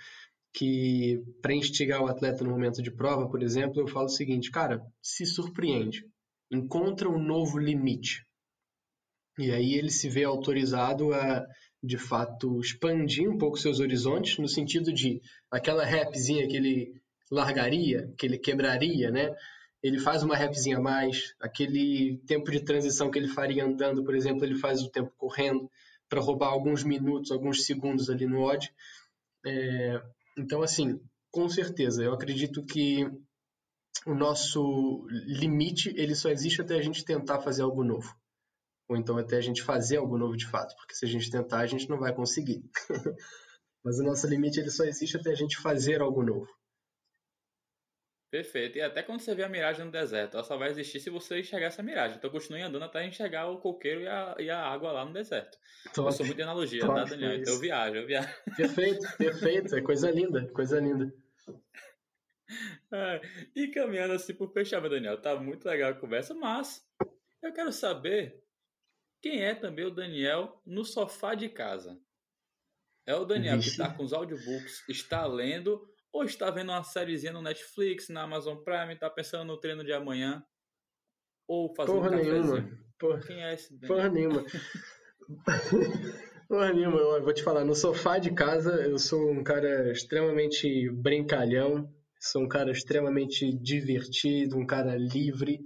que 0.55 1.23
para 1.43 1.53
instigar 1.53 2.03
o 2.03 2.07
atleta 2.07 2.43
no 2.45 2.51
momento 2.51 2.81
de 2.81 2.91
prova, 2.91 3.29
por 3.29 3.43
exemplo, 3.43 3.79
eu 3.79 3.87
falo 3.87 4.07
o 4.07 4.09
seguinte, 4.09 4.51
cara, 4.51 4.83
se 5.03 5.27
surpreende, 5.27 6.09
encontra 6.51 7.09
um 7.09 7.23
novo 7.23 7.59
limite. 7.59 8.27
E 9.39 9.53
aí 9.53 9.75
ele 9.75 9.91
se 9.91 10.09
vê 10.09 10.25
autorizado 10.25 11.15
a 11.15 11.47
de 11.83 11.97
fato 11.97 12.61
expandir 12.61 13.29
um 13.29 13.39
pouco 13.39 13.59
seus 13.59 13.81
horizontes 13.81 14.37
no 14.39 14.49
sentido 14.49 14.93
de 14.93 15.23
aquela 15.51 15.85
rapzinha 15.85 16.47
que 16.47 16.57
ele 16.57 17.01
largaria, 17.31 18.13
que 18.19 18.27
ele 18.27 18.39
quebraria, 18.39 19.11
né? 19.11 19.35
Ele 19.83 19.99
faz 19.99 20.23
uma 20.23 20.37
rapzinha 20.37 20.77
a 20.77 20.81
mais, 20.81 21.35
aquele 21.41 22.19
tempo 22.27 22.51
de 22.51 22.61
transição 22.61 23.11
que 23.11 23.19
ele 23.19 23.29
faria 23.29 23.65
andando, 23.65 24.05
por 24.05 24.15
exemplo, 24.15 24.45
ele 24.45 24.57
faz 24.59 24.83
o 24.83 24.91
tempo 24.91 25.11
correndo 25.17 25.71
para 26.07 26.21
roubar 26.21 26.49
alguns 26.49 26.85
minutos, 26.85 27.31
alguns 27.31 27.65
segundos 27.65 28.11
ali 28.11 28.27
no 28.27 28.43
odd. 28.43 28.71
É, 29.47 30.03
então, 30.37 30.61
assim, 30.61 31.01
com 31.31 31.49
certeza, 31.49 32.03
eu 32.03 32.13
acredito 32.13 32.63
que 32.63 33.09
o 34.07 34.15
nosso 34.15 35.07
limite 35.27 35.93
ele 35.97 36.15
só 36.15 36.31
existe 36.31 36.63
até 36.63 36.77
a 36.77 36.83
gente 36.83 37.05
tentar 37.05 37.41
fazer 37.41 37.63
algo 37.63 37.85
novo 37.85 38.15
ou 38.91 38.97
então 38.97 39.17
até 39.17 39.37
a 39.37 39.41
gente 39.41 39.63
fazer 39.63 39.99
algo 39.99 40.19
novo 40.19 40.37
de 40.37 40.49
fato, 40.49 40.75
porque 40.75 40.95
se 40.97 41.05
a 41.05 41.09
gente 41.09 41.31
tentar, 41.31 41.61
a 41.61 41.67
gente 41.67 41.89
não 41.89 41.97
vai 41.97 42.13
conseguir. 42.13 42.61
Mas 43.85 44.01
o 44.01 44.03
nosso 44.03 44.27
limite 44.27 44.59
ele 44.59 44.69
só 44.69 44.85
existe 44.85 45.17
até 45.17 45.31
a 45.31 45.35
gente 45.35 45.57
fazer 45.59 46.03
algo 46.03 46.25
novo. 46.25 46.49
Perfeito. 48.33 48.79
E 48.79 48.83
até 48.83 49.03
quando 49.03 49.21
você 49.21 49.33
vê 49.33 49.45
a 49.45 49.49
miragem 49.49 49.85
no 49.85 49.93
deserto, 49.93 50.35
ela 50.35 50.45
só 50.45 50.57
vai 50.57 50.71
existir 50.71 50.99
se 50.99 51.09
você 51.09 51.39
enxergar 51.39 51.67
essa 51.67 51.85
miragem. 51.85 52.17
Então 52.17 52.31
continue 52.31 52.63
andando 52.63 52.85
até 52.85 53.07
enxergar 53.07 53.49
o 53.49 53.61
coqueiro 53.61 54.03
e 54.03 54.09
a, 54.09 54.37
e 54.41 54.51
a 54.51 54.61
água 54.61 54.91
lá 54.91 55.05
no 55.05 55.13
deserto. 55.13 55.57
Top, 55.95 56.09
eu 56.09 56.13
sou 56.13 56.27
muito 56.27 56.37
de 56.37 56.43
analogia, 56.43 56.81
top, 56.81 56.95
tá, 56.95 57.05
Daniel? 57.05 57.37
Então 57.37 57.55
eu 57.55 57.61
viajo, 57.61 57.97
eu 57.97 58.07
viajo. 58.07 58.29
Perfeito, 58.57 59.17
perfeito. 59.17 59.77
É 59.77 59.83
coisa 59.83 60.11
linda, 60.11 60.49
coisa 60.53 60.81
linda. 60.81 61.13
É, 62.93 63.21
e 63.55 63.69
caminhando 63.69 64.15
assim 64.15 64.35
por 64.35 64.53
fechamento, 64.53 64.95
Daniel, 64.95 65.21
tá 65.21 65.37
muito 65.37 65.65
legal 65.65 65.93
a 65.93 65.95
conversa, 65.95 66.35
mas 66.35 66.85
eu 67.41 67.53
quero 67.53 67.71
saber 67.73 68.43
quem 69.23 69.45
é 69.45 69.55
também 69.55 69.85
o 69.85 69.91
Daniel 69.91 70.61
no 70.67 70.85
sofá 70.85 71.35
de 71.35 71.49
casa? 71.49 72.01
É 73.07 73.15
o 73.15 73.25
Daniel 73.25 73.57
Vixe. 73.57 73.69
que 73.69 73.83
está 73.83 73.95
com 73.95 74.03
os 74.03 74.13
audiobooks, 74.13 74.89
está 74.89 75.27
lendo 75.27 75.89
ou 76.13 76.25
está 76.25 76.51
vendo 76.51 76.71
uma 76.71 76.83
sériezinha 76.83 77.33
no 77.33 77.43
Netflix, 77.43 78.09
na 78.09 78.23
Amazon 78.23 78.57
Prime, 78.59 78.95
está 78.95 79.09
pensando 79.09 79.45
no 79.45 79.57
treino 79.57 79.85
de 79.85 79.93
amanhã? 79.93 80.45
Ou 81.47 81.75
fazendo 81.75 81.97
Porra 81.97 82.11
um 82.11 82.17
nenhuma. 82.17 82.71
Porra, 82.99 83.21
Quem 83.21 83.45
é 83.45 83.55
esse 83.55 83.73
Daniel? 83.79 83.97
Porra 83.97 84.09
nenhuma. 84.09 84.45
Porra 86.49 86.73
nenhuma. 86.73 86.99
Eu 86.99 87.23
vou 87.23 87.33
te 87.33 87.43
falar, 87.43 87.65
no 87.65 87.75
sofá 87.75 88.19
de 88.19 88.33
casa 88.33 88.73
eu 88.83 88.99
sou 88.99 89.31
um 89.31 89.45
cara 89.45 89.93
extremamente 89.93 90.91
brincalhão, 90.91 91.93
sou 92.21 92.43
um 92.43 92.49
cara 92.49 92.71
extremamente 92.71 93.53
divertido, 93.53 94.59
um 94.59 94.67
cara 94.67 94.97
livre 94.97 95.61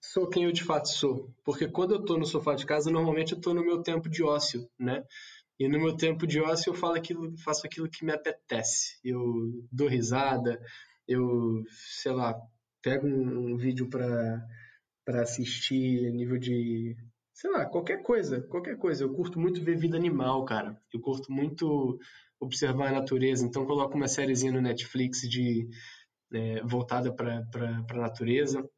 sou 0.00 0.28
quem 0.28 0.44
eu 0.44 0.52
de 0.52 0.64
fato 0.64 0.88
sou. 0.88 1.32
Porque 1.44 1.68
quando 1.68 1.94
eu 1.94 2.00
estou 2.00 2.18
no 2.18 2.24
sofá 2.24 2.54
de 2.54 2.66
casa, 2.66 2.90
normalmente 2.90 3.32
eu 3.32 3.38
estou 3.38 3.54
no 3.54 3.64
meu 3.64 3.82
tempo 3.82 4.08
de 4.08 4.22
ócio, 4.22 4.68
né? 4.78 5.04
E 5.58 5.68
no 5.68 5.78
meu 5.78 5.96
tempo 5.96 6.26
de 6.26 6.40
ócio 6.40 6.70
eu 6.70 6.74
falo 6.74 6.94
aquilo, 6.94 7.36
faço 7.38 7.66
aquilo 7.66 7.88
que 7.88 8.04
me 8.04 8.12
apetece. 8.12 8.98
Eu 9.04 9.22
dou 9.70 9.88
risada, 9.88 10.58
eu, 11.06 11.62
sei 11.68 12.12
lá, 12.12 12.34
pego 12.82 13.06
um, 13.06 13.52
um 13.52 13.56
vídeo 13.56 13.88
para 13.88 14.42
para 15.04 15.22
assistir 15.22 16.12
nível 16.12 16.38
de, 16.38 16.94
sei 17.32 17.50
lá, 17.50 17.66
qualquer 17.66 18.02
coisa, 18.02 18.42
qualquer 18.42 18.76
coisa. 18.76 19.02
Eu 19.02 19.12
curto 19.12 19.40
muito 19.40 19.62
ver 19.64 19.76
vida 19.76 19.96
animal, 19.96 20.44
cara. 20.44 20.80
Eu 20.92 21.00
curto 21.00 21.32
muito 21.32 21.98
observar 22.40 22.88
a 22.88 23.00
natureza. 23.00 23.46
Então 23.46 23.66
coloco 23.66 23.96
uma 23.96 24.08
sériezinha 24.08 24.52
no 24.52 24.60
Netflix 24.60 25.20
de 25.28 25.68
é, 26.32 26.62
voltada 26.62 27.12
para 27.12 27.44
a 27.90 27.94
natureza 27.94 28.68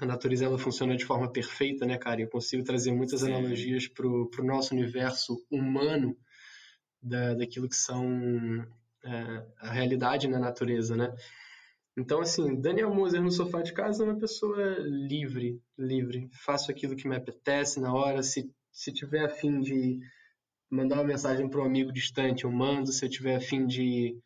a 0.00 0.06
natureza 0.06 0.44
ela 0.44 0.58
funciona 0.58 0.96
de 0.96 1.04
forma 1.04 1.30
perfeita, 1.30 1.84
né, 1.84 1.98
cara? 1.98 2.20
Eu 2.20 2.28
consigo 2.28 2.62
trazer 2.62 2.92
muitas 2.92 3.20
Sim. 3.20 3.32
analogias 3.32 3.88
para 3.88 4.06
o 4.06 4.44
nosso 4.44 4.74
universo 4.74 5.44
humano 5.50 6.16
da, 7.02 7.34
daquilo 7.34 7.68
que 7.68 7.76
são 7.76 8.66
é, 9.04 9.46
a 9.58 9.72
realidade 9.72 10.28
na 10.28 10.38
natureza, 10.38 10.96
né? 10.96 11.12
Então, 11.96 12.20
assim, 12.20 12.60
Daniel 12.60 12.94
Moser 12.94 13.20
no 13.20 13.30
sofá 13.30 13.60
de 13.60 13.72
casa 13.72 14.04
é 14.04 14.06
uma 14.06 14.18
pessoa 14.18 14.76
livre, 14.78 15.60
livre. 15.76 16.28
Faço 16.44 16.70
aquilo 16.70 16.94
que 16.94 17.08
me 17.08 17.16
apetece 17.16 17.80
na 17.80 17.92
hora. 17.92 18.22
Se, 18.22 18.48
se 18.70 18.92
tiver 18.92 19.24
afim 19.24 19.60
de 19.60 19.98
mandar 20.70 20.96
uma 20.96 21.04
mensagem 21.04 21.48
para 21.48 21.60
um 21.60 21.64
amigo 21.64 21.92
distante, 21.92 22.44
eu 22.44 22.52
mando. 22.52 22.92
Se 22.92 23.04
eu 23.04 23.10
tiver 23.10 23.36
afim 23.36 23.66
de 23.66 24.16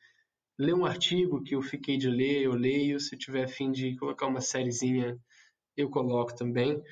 ler 0.58 0.74
um 0.74 0.84
artigo 0.84 1.42
que 1.42 1.54
eu 1.54 1.62
fiquei 1.62 1.96
de 1.96 2.08
ler, 2.08 2.42
eu 2.42 2.54
leio. 2.54 3.00
Se 3.00 3.14
eu 3.14 3.18
tiver 3.18 3.44
afim 3.44 3.70
de 3.70 3.96
colocar 3.96 4.26
uma 4.26 4.40
sériezinha 4.40 5.18
eu 5.76 5.88
coloco 5.88 6.34
também, 6.34 6.82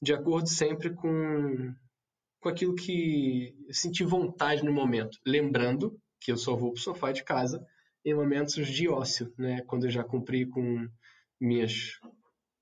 de 0.00 0.12
acordo 0.12 0.48
sempre 0.48 0.94
com, 0.94 1.74
com 2.40 2.48
aquilo 2.48 2.74
que 2.74 3.54
eu 3.66 3.74
senti 3.74 4.04
vontade 4.04 4.64
no 4.64 4.72
momento. 4.72 5.18
Lembrando 5.26 5.98
que 6.20 6.32
eu 6.32 6.36
só 6.36 6.54
vou 6.54 6.72
para 6.72 6.80
o 6.80 6.82
sofá 6.82 7.12
de 7.12 7.22
casa 7.22 7.64
em 8.04 8.14
momentos 8.14 8.66
de 8.66 8.88
ócio, 8.88 9.32
né? 9.38 9.62
quando 9.66 9.84
eu 9.84 9.90
já 9.90 10.04
cumpri 10.04 10.46
com 10.46 10.86
minhas 11.40 11.98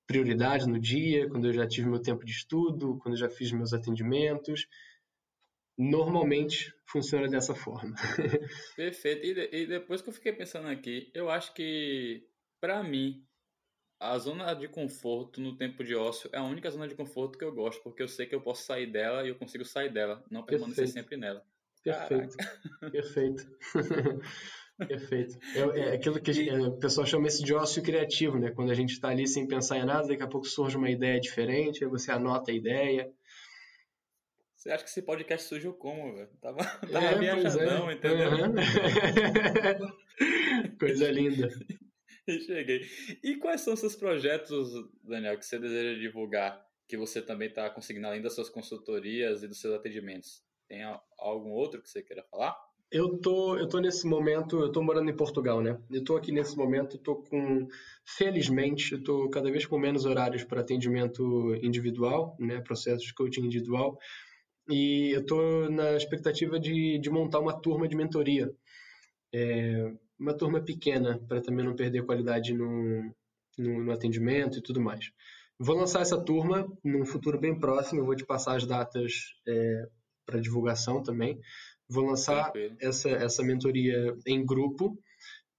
prioridades 0.07 0.67
no 0.67 0.79
dia, 0.79 1.29
quando 1.29 1.47
eu 1.47 1.53
já 1.53 1.67
tive 1.67 1.89
meu 1.89 2.01
tempo 2.01 2.25
de 2.25 2.33
estudo, 2.33 2.99
quando 2.99 3.15
eu 3.15 3.21
já 3.21 3.29
fiz 3.29 3.51
meus 3.53 3.73
atendimentos. 3.73 4.67
Normalmente 5.79 6.73
funciona 6.87 7.29
dessa 7.29 7.55
forma. 7.55 7.95
Perfeito. 8.77 9.25
E, 9.25 9.63
e 9.63 9.67
depois 9.67 10.03
que 10.03 10.09
eu 10.09 10.13
fiquei 10.13 10.33
pensando 10.33 10.69
aqui, 10.69 11.11
eu 11.15 11.31
acho 11.31 11.55
que, 11.55 12.27
para 12.61 12.83
mim, 12.83 13.25
a 13.99 14.19
zona 14.19 14.53
de 14.55 14.69
conforto 14.69 15.41
no 15.41 15.57
tempo 15.57 15.83
de 15.85 15.95
ócio 15.95 16.29
é 16.33 16.39
a 16.39 16.43
única 16.43 16.71
zona 16.71 16.89
de 16.89 16.95
conforto 16.95 17.39
que 17.39 17.45
eu 17.45 17.55
gosto, 17.55 17.83
porque 17.83 18.03
eu 18.03 18.09
sei 18.09 18.27
que 18.27 18.35
eu 18.35 18.41
posso 18.41 18.65
sair 18.65 18.87
dela 18.87 19.25
e 19.25 19.29
eu 19.29 19.37
consigo 19.37 19.65
sair 19.65 19.93
dela, 19.93 20.23
não 20.31 20.45
permanecer 20.45 20.85
Perfeito. 20.85 20.93
sempre 20.93 21.17
nela. 21.17 21.43
Perfeito. 21.83 22.37
Perfeito. 22.91 23.47
Perfeito. 24.89 25.39
É, 25.55 25.81
é, 25.81 25.95
aquilo 25.95 26.21
que 26.21 26.33
gente, 26.33 26.51
é, 26.51 26.61
o 26.61 26.77
pessoal 26.79 27.07
chama 27.07 27.29
isso 27.29 27.45
de 27.45 27.55
ócio 27.55 27.83
criativo, 27.83 28.39
né? 28.39 28.51
Quando 28.51 28.71
a 28.71 28.75
gente 28.75 28.93
está 28.93 29.09
ali 29.09 29.27
sem 29.27 29.47
pensar 29.47 29.79
em 29.79 29.85
nada, 29.85 30.09
daqui 30.09 30.23
a 30.23 30.29
pouco 30.29 30.47
surge 30.47 30.77
uma 30.77 30.91
ideia 30.91 31.21
diferente, 31.21 31.85
aí 31.85 31.91
você 31.91 32.11
anota 32.11 32.51
a 32.51 32.55
ideia. 32.55 33.11
Você 34.63 34.71
acha 34.71 34.85
que 34.85 34.91
esse 34.91 35.03
podcast 35.03 35.49
surgiu 35.49 35.75
como, 35.75 36.15
velho? 36.15 36.29
Tava, 36.41 36.59
tava 36.87 37.07
é, 37.07 37.19
viajadão, 37.19 37.91
é. 37.91 37.95
entendeu? 37.95 38.31
Uhum. 38.31 38.55
Coisa 40.79 41.11
linda. 41.11 41.49
E 42.29 42.39
cheguei. 42.39 42.83
E 43.25 43.39
quais 43.39 43.63
são 43.63 43.75
seus 43.75 43.97
projetos, 43.97 44.71
Daniel, 45.03 45.37
que 45.37 45.45
você 45.45 45.59
deseja 45.59 45.99
divulgar? 45.99 46.65
Que 46.87 46.97
você 46.97 47.21
também 47.21 47.49
está 47.49 47.69
conseguindo, 47.71 48.07
além 48.07 48.23
das 48.23 48.37
suas 48.37 48.49
consultorias 48.49 49.43
e 49.43 49.49
dos 49.49 49.61
seus 49.61 49.75
atendimentos? 49.75 50.45
Tem 50.69 50.85
algum 51.19 51.51
outro 51.51 51.83
que 51.83 51.91
você 51.91 52.01
queira 52.01 52.23
falar? 52.31 52.57
Eu 52.89 53.19
tô, 53.19 53.57
eu 53.57 53.69
tô 53.69 53.81
nesse 53.81 54.07
momento, 54.07 54.61
eu 54.61 54.71
tô 54.71 54.81
morando 54.81 55.11
em 55.11 55.17
Portugal, 55.17 55.61
né? 55.61 55.77
Eu 55.91 56.05
tô 56.05 56.17
aqui 56.17 56.31
nesse 56.31 56.57
momento, 56.57 56.99
tô 56.99 57.17
com, 57.17 57.67
felizmente, 58.05 58.93
eu 58.93 59.03
tô 59.03 59.29
cada 59.29 59.51
vez 59.51 59.67
com 59.67 59.77
menos 59.77 60.05
horários 60.05 60.45
para 60.45 60.61
atendimento 60.61 61.53
individual, 61.65 62.37
né? 62.39 62.61
Processos 62.61 63.03
de 63.03 63.13
coaching 63.13 63.47
individual. 63.47 63.99
E 64.69 65.11
eu 65.11 65.27
tô 65.27 65.69
na 65.69 65.97
expectativa 65.97 66.59
de, 66.59 66.99
de 66.99 67.11
montar 67.11 67.41
uma 67.41 67.59
turma 67.61 67.89
de 67.89 67.97
mentoria. 67.97 68.53
É, 69.35 69.93
uma 70.19 70.35
turma 70.35 70.61
pequena, 70.61 71.19
para 71.27 71.41
também 71.41 71.65
não 71.65 71.75
perder 71.75 72.05
qualidade 72.05 72.55
no, 72.55 73.13
no, 73.59 73.85
no 73.85 73.93
atendimento 73.93 74.59
e 74.59 74.63
tudo 74.63 74.81
mais. 74.81 75.11
Vou 75.59 75.77
lançar 75.77 76.01
essa 76.01 76.21
turma 76.21 76.67
num 76.85 77.05
futuro 77.05 77.39
bem 77.39 77.59
próximo, 77.59 78.01
eu 78.01 78.07
vou 78.07 78.17
te 78.17 78.25
passar 78.25 78.57
as 78.57 78.67
datas 78.67 79.35
é, 79.47 79.89
para 80.27 80.41
divulgação 80.41 81.03
também. 81.03 81.41
Vou 81.89 82.07
lançar 82.07 82.53
essa, 82.81 83.11
essa 83.11 83.43
mentoria 83.43 84.17
em 84.27 84.45
grupo 84.45 84.99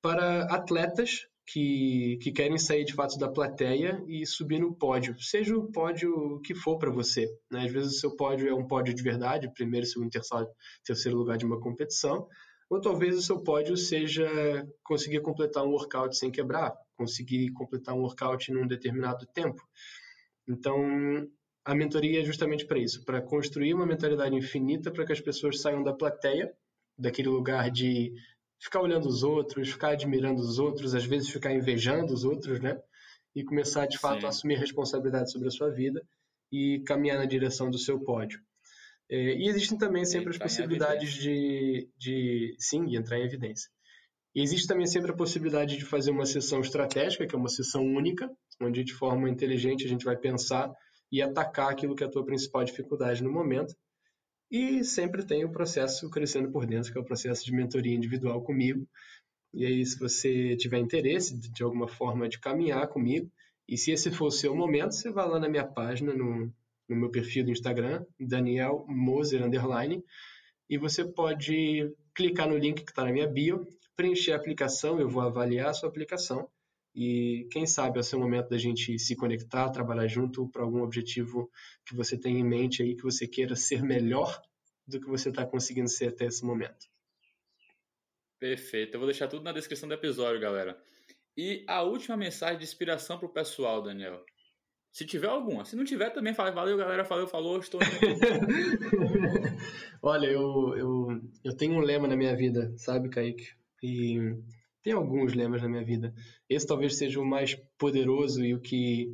para 0.01 0.43
atletas 0.45 1.27
que, 1.45 2.17
que 2.21 2.31
querem 2.31 2.57
sair 2.57 2.85
de 2.85 2.93
fato 2.93 3.17
da 3.17 3.29
plateia 3.29 4.03
e 4.07 4.25
subir 4.25 4.59
no 4.59 4.73
pódio, 4.73 5.15
seja 5.19 5.55
o 5.55 5.71
pódio 5.71 6.39
que 6.41 6.55
for 6.55 6.77
para 6.77 6.89
você. 6.89 7.27
Né? 7.51 7.65
Às 7.65 7.71
vezes 7.71 7.95
o 7.95 7.99
seu 7.99 8.15
pódio 8.15 8.47
é 8.47 8.53
um 8.53 8.65
pódio 8.65 8.93
de 8.93 9.03
verdade, 9.03 9.51
primeiro, 9.53 9.85
segundo, 9.85 10.09
terceiro, 10.09 10.47
terceiro 10.85 11.17
lugar 11.17 11.37
de 11.37 11.45
uma 11.45 11.59
competição, 11.59 12.27
ou 12.69 12.79
talvez 12.79 13.17
o 13.17 13.21
seu 13.21 13.41
pódio 13.43 13.75
seja 13.75 14.25
conseguir 14.83 15.21
completar 15.21 15.63
um 15.63 15.71
workout 15.71 16.17
sem 16.17 16.31
quebrar, 16.31 16.73
conseguir 16.95 17.51
completar 17.51 17.93
um 17.93 18.01
workout 18.01 18.51
num 18.51 18.65
determinado 18.65 19.25
tempo. 19.33 19.61
Então, 20.47 21.27
a 21.65 21.75
mentoria 21.75 22.21
é 22.21 22.25
justamente 22.25 22.65
para 22.65 22.79
isso, 22.79 23.03
para 23.05 23.21
construir 23.21 23.73
uma 23.73 23.85
mentalidade 23.85 24.35
infinita 24.35 24.91
para 24.91 25.05
que 25.05 25.13
as 25.13 25.21
pessoas 25.21 25.61
saiam 25.61 25.83
da 25.83 25.93
plateia, 25.93 26.53
daquele 26.97 27.29
lugar 27.29 27.69
de 27.71 28.13
ficar 28.63 28.81
olhando 28.81 29.07
os 29.09 29.23
outros, 29.23 29.69
ficar 29.69 29.89
admirando 29.89 30.41
os 30.41 30.57
outros, 30.57 30.95
às 30.95 31.03
vezes 31.03 31.29
ficar 31.29 31.51
invejando 31.53 32.13
os 32.13 32.23
outros, 32.23 32.61
né? 32.61 32.79
E 33.35 33.43
começar 33.43 33.85
de 33.87 33.97
fato 33.97 34.21
sim. 34.21 34.25
a 34.25 34.29
assumir 34.29 34.57
responsabilidade 34.57 35.31
sobre 35.31 35.49
a 35.49 35.51
sua 35.51 35.69
vida 35.69 36.01
e 36.49 36.81
caminhar 36.85 37.17
na 37.17 37.25
direção 37.25 37.69
do 37.69 37.77
seu 37.77 37.99
pódio. 37.99 38.39
É, 39.09 39.35
e 39.35 39.49
existem 39.49 39.77
também 39.77 40.05
sempre 40.05 40.29
as 40.29 40.37
possibilidades 40.37 41.13
de, 41.13 41.89
de, 41.97 42.55
sim, 42.57 42.95
entrar 42.95 43.19
em 43.19 43.25
evidência. 43.25 43.69
E 44.33 44.41
existe 44.41 44.67
também 44.67 44.87
sempre 44.87 45.11
a 45.11 45.15
possibilidade 45.15 45.77
de 45.77 45.83
fazer 45.83 46.11
uma 46.11 46.25
sessão 46.25 46.61
estratégica, 46.61 47.27
que 47.27 47.35
é 47.35 47.37
uma 47.37 47.49
sessão 47.49 47.83
única, 47.83 48.31
onde 48.61 48.83
de 48.83 48.93
forma 48.93 49.29
inteligente 49.29 49.85
a 49.85 49.89
gente 49.89 50.05
vai 50.05 50.15
pensar 50.15 50.71
e 51.11 51.21
atacar 51.21 51.69
aquilo 51.69 51.95
que 51.95 52.03
é 52.03 52.07
a 52.07 52.09
tua 52.09 52.25
principal 52.25 52.63
dificuldade 52.63 53.21
no 53.21 53.31
momento. 53.31 53.75
E 54.53 54.83
sempre 54.83 55.25
tem 55.25 55.43
o 55.43 55.51
processo 55.51 56.07
crescendo 56.11 56.51
por 56.51 56.67
dentro, 56.67 56.91
que 56.91 56.97
é 56.99 57.01
o 57.01 57.03
processo 57.03 57.43
de 57.43 57.51
mentoria 57.51 57.95
individual 57.95 58.39
comigo. 58.43 58.87
E 59.51 59.65
aí, 59.65 59.83
se 59.83 59.97
você 59.97 60.55
tiver 60.55 60.77
interesse 60.77 61.35
de 61.35 61.63
alguma 61.63 61.87
forma 61.87 62.29
de 62.29 62.37
caminhar 62.39 62.87
comigo, 62.87 63.31
e 63.67 63.75
se 63.75 63.89
esse 63.91 64.11
for 64.11 64.27
o 64.27 64.31
seu 64.31 64.55
momento, 64.55 64.91
você 64.93 65.09
vai 65.09 65.27
lá 65.27 65.39
na 65.39 65.49
minha 65.49 65.65
página, 65.65 66.13
no, 66.13 66.53
no 66.87 66.95
meu 66.95 67.09
perfil 67.09 67.43
do 67.43 67.49
Instagram, 67.49 68.05
Daniel 68.19 68.85
Moser 68.87 69.43
Underline, 69.43 70.03
e 70.69 70.77
você 70.77 71.03
pode 71.03 71.91
clicar 72.13 72.47
no 72.47 72.55
link 72.55 72.83
que 72.83 72.91
está 72.91 73.05
na 73.05 73.11
minha 73.11 73.25
bio, 73.25 73.67
preencher 73.95 74.33
a 74.33 74.35
aplicação, 74.35 74.99
eu 74.99 75.09
vou 75.09 75.23
avaliar 75.23 75.69
a 75.69 75.73
sua 75.73 75.89
aplicação 75.89 76.47
e 76.95 77.47
quem 77.51 77.65
sabe 77.65 77.99
é 77.99 78.15
o 78.15 78.19
momento 78.19 78.49
da 78.49 78.57
gente 78.57 78.99
se 78.99 79.15
conectar, 79.15 79.69
trabalhar 79.69 80.07
junto 80.07 80.47
para 80.49 80.61
algum 80.61 80.83
objetivo 80.83 81.49
que 81.85 81.95
você 81.95 82.17
tem 82.17 82.39
em 82.39 82.43
mente 82.43 82.83
aí, 82.83 82.95
que 82.95 83.03
você 83.03 83.27
queira 83.27 83.55
ser 83.55 83.81
melhor 83.81 84.39
do 84.87 84.99
que 84.99 85.07
você 85.07 85.29
está 85.29 85.45
conseguindo 85.45 85.89
ser 85.89 86.09
até 86.09 86.25
esse 86.25 86.45
momento. 86.45 86.87
Perfeito. 88.39 88.93
Eu 88.93 88.99
vou 88.99 89.07
deixar 89.07 89.27
tudo 89.27 89.43
na 89.43 89.53
descrição 89.53 89.87
do 89.87 89.95
episódio, 89.95 90.39
galera. 90.39 90.77
E 91.35 91.63
a 91.67 91.81
última 91.81 92.15
mensagem 92.15 92.57
de 92.57 92.63
inspiração 92.63 93.17
para 93.17 93.25
o 93.25 93.33
pessoal, 93.33 93.81
Daniel. 93.81 94.23
Se 94.91 95.05
tiver 95.05 95.27
alguma. 95.27 95.65
Se 95.65 95.75
não 95.75 95.83
tiver, 95.83 96.11
também 96.11 96.35
fala. 96.35 96.51
Valeu, 96.51 96.77
galera. 96.77 97.03
Valeu, 97.03 97.25
falou. 97.25 97.57
Estou. 97.57 97.79
Olha, 100.03 100.27
eu, 100.27 100.77
eu, 100.77 101.21
eu 101.43 101.57
tenho 101.57 101.73
um 101.73 101.79
lema 101.79 102.07
na 102.07 102.15
minha 102.15 102.35
vida, 102.35 102.71
sabe, 102.77 103.09
Kaique? 103.09 103.47
E 103.81 104.19
tem 104.83 104.93
alguns 104.93 105.33
lemas 105.33 105.61
na 105.61 105.69
minha 105.69 105.83
vida. 105.83 106.13
Esse 106.49 106.67
talvez 106.67 106.97
seja 106.97 107.19
o 107.19 107.25
mais 107.25 107.55
poderoso 107.77 108.43
e 108.43 108.53
o 108.53 108.59
que 108.59 109.13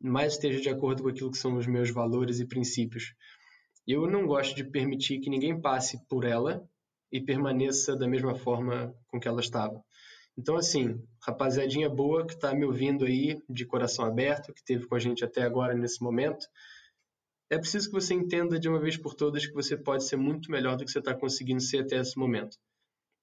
mais 0.00 0.34
esteja 0.34 0.60
de 0.60 0.68
acordo 0.68 1.02
com 1.04 1.08
aquilo 1.08 1.30
que 1.30 1.38
são 1.38 1.56
os 1.56 1.66
meus 1.66 1.90
valores 1.90 2.40
e 2.40 2.46
princípios. 2.46 3.14
Eu 3.86 4.06
não 4.06 4.26
gosto 4.26 4.54
de 4.54 4.64
permitir 4.64 5.20
que 5.20 5.30
ninguém 5.30 5.58
passe 5.58 5.98
por 6.08 6.24
ela 6.24 6.68
e 7.10 7.20
permaneça 7.20 7.96
da 7.96 8.06
mesma 8.06 8.34
forma 8.34 8.94
com 9.06 9.18
que 9.18 9.26
ela 9.26 9.40
estava. 9.40 9.82
Então, 10.36 10.56
assim, 10.56 11.02
rapaziadinha 11.20 11.88
boa 11.88 12.26
que 12.26 12.34
está 12.34 12.54
me 12.54 12.64
ouvindo 12.64 13.04
aí 13.04 13.40
de 13.48 13.64
coração 13.64 14.04
aberto, 14.04 14.52
que 14.52 14.60
esteve 14.60 14.86
com 14.86 14.94
a 14.94 14.98
gente 14.98 15.24
até 15.24 15.42
agora 15.42 15.74
nesse 15.74 16.02
momento, 16.02 16.46
é 17.50 17.56
preciso 17.58 17.88
que 17.88 17.94
você 17.94 18.14
entenda 18.14 18.58
de 18.58 18.68
uma 18.68 18.78
vez 18.78 18.96
por 18.96 19.14
todas 19.14 19.46
que 19.46 19.54
você 19.54 19.76
pode 19.76 20.04
ser 20.04 20.16
muito 20.16 20.50
melhor 20.50 20.76
do 20.76 20.84
que 20.84 20.90
você 20.90 20.98
está 20.98 21.14
conseguindo 21.14 21.60
ser 21.60 21.78
até 21.78 21.96
esse 21.96 22.16
momento. 22.18 22.58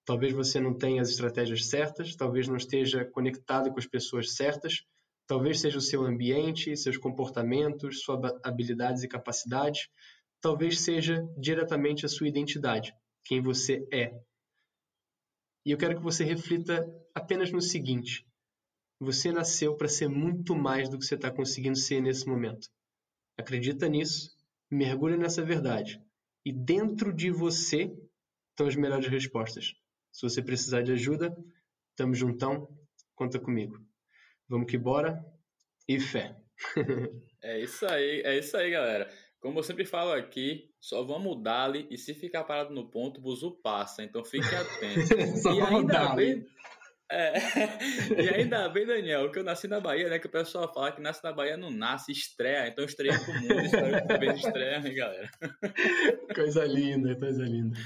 Talvez 0.06 0.34
você 0.34 0.60
não 0.60 0.78
tenha 0.78 1.02
as 1.02 1.10
estratégias 1.10 1.66
certas, 1.66 2.16
talvez 2.16 2.48
não 2.48 2.58
esteja 2.58 3.04
conectado 3.04 3.72
com 3.72 3.80
as 3.80 3.88
pessoas 3.88 4.36
certas, 4.36 4.86
talvez 5.28 5.60
seja 5.60 5.80
o 5.80 5.82
seu 5.82 6.04
ambiente, 6.04 6.78
seus 6.78 6.96
comportamentos, 6.96 8.02
suas 8.02 8.20
habilidades 8.44 9.02
e 9.02 9.08
capacidades, 9.08 9.90
talvez 10.40 10.82
seja 10.82 11.28
diretamente 11.38 12.06
a 12.06 12.10
sua 12.10 12.28
identidade, 12.28 12.94
quem 13.24 13.42
você 13.42 13.88
é. 13.92 14.14
E 15.66 15.72
eu 15.72 15.78
quero 15.78 15.98
que 15.98 16.04
você 16.04 16.24
reflita 16.24 16.86
apenas 17.16 17.52
no 17.52 17.60
seguinte: 17.60 18.24
você 19.00 19.32
nasceu 19.32 19.76
para 19.76 19.88
ser 19.88 20.08
muito 20.08 20.56
mais 20.56 20.88
do 20.88 21.00
que 21.00 21.06
você 21.06 21.16
está 21.16 21.32
conseguindo 21.32 21.78
ser 21.78 22.00
nesse 22.00 22.28
momento. 22.28 22.70
Acredita 23.38 23.90
nisso, 23.90 24.30
mergulha 24.70 25.18
nessa 25.18 25.44
verdade. 25.44 26.00
E 26.46 26.54
dentro 26.54 27.12
de 27.12 27.32
você 27.32 27.92
estão 28.52 28.68
as 28.68 28.76
melhores 28.76 29.08
respostas. 29.08 29.74
Se 30.16 30.22
você 30.22 30.42
precisar 30.42 30.82
de 30.82 30.94
ajuda, 30.94 31.36
tamo 31.94 32.16
juntão, 32.16 32.70
conta 33.14 33.38
comigo. 33.38 33.78
Vamos 34.48 34.72
que 34.72 34.78
bora 34.78 35.22
e 35.90 36.00
fé. 36.00 36.38
é 37.44 37.60
isso 37.60 37.86
aí, 37.86 38.22
é 38.24 38.38
isso 38.38 38.56
aí, 38.56 38.72
galera. 38.72 39.12
Como 39.42 39.60
eu 39.60 39.64
sempre 39.64 39.84
falo 39.84 40.14
aqui, 40.14 40.74
só 40.80 41.04
vamos 41.04 41.44
dar-lhe 41.44 41.86
e 41.92 41.98
se 41.98 42.14
ficar 42.14 42.46
parado 42.46 42.74
no 42.74 42.90
ponto, 42.90 43.18
o 43.18 43.22
buzu 43.22 43.60
passa. 43.62 44.06
Então 44.06 44.24
fique 44.24 44.48
atento. 44.56 45.36
só 45.44 45.54
e 45.54 45.60
ainda 45.60 46.16
bem, 46.16 46.46
é, 47.12 47.34
e 48.18 48.30
ainda 48.36 48.70
bem, 48.70 48.86
Daniel, 48.86 49.30
que 49.30 49.40
eu 49.40 49.44
nasci 49.44 49.68
na 49.68 49.82
Bahia, 49.82 50.08
né? 50.08 50.18
Que 50.18 50.28
o 50.28 50.32
pessoal 50.32 50.74
fala 50.74 50.94
que 50.94 51.02
nasce 51.02 51.22
na 51.26 51.34
Bahia 51.34 51.58
não 51.58 51.70
nasce, 51.70 52.14
estreia. 52.14 52.70
Então 52.70 52.86
estreia 52.86 53.20
pro 53.20 53.34
mundo, 53.34 53.60
espero 53.60 54.02
que 54.02 54.08
também 54.08 54.34
estreia, 54.34 54.78
hein, 54.78 54.96
galera. 54.96 55.30
Coisa 56.34 56.64
linda, 56.64 57.20
coisa 57.20 57.44
linda. 57.44 57.78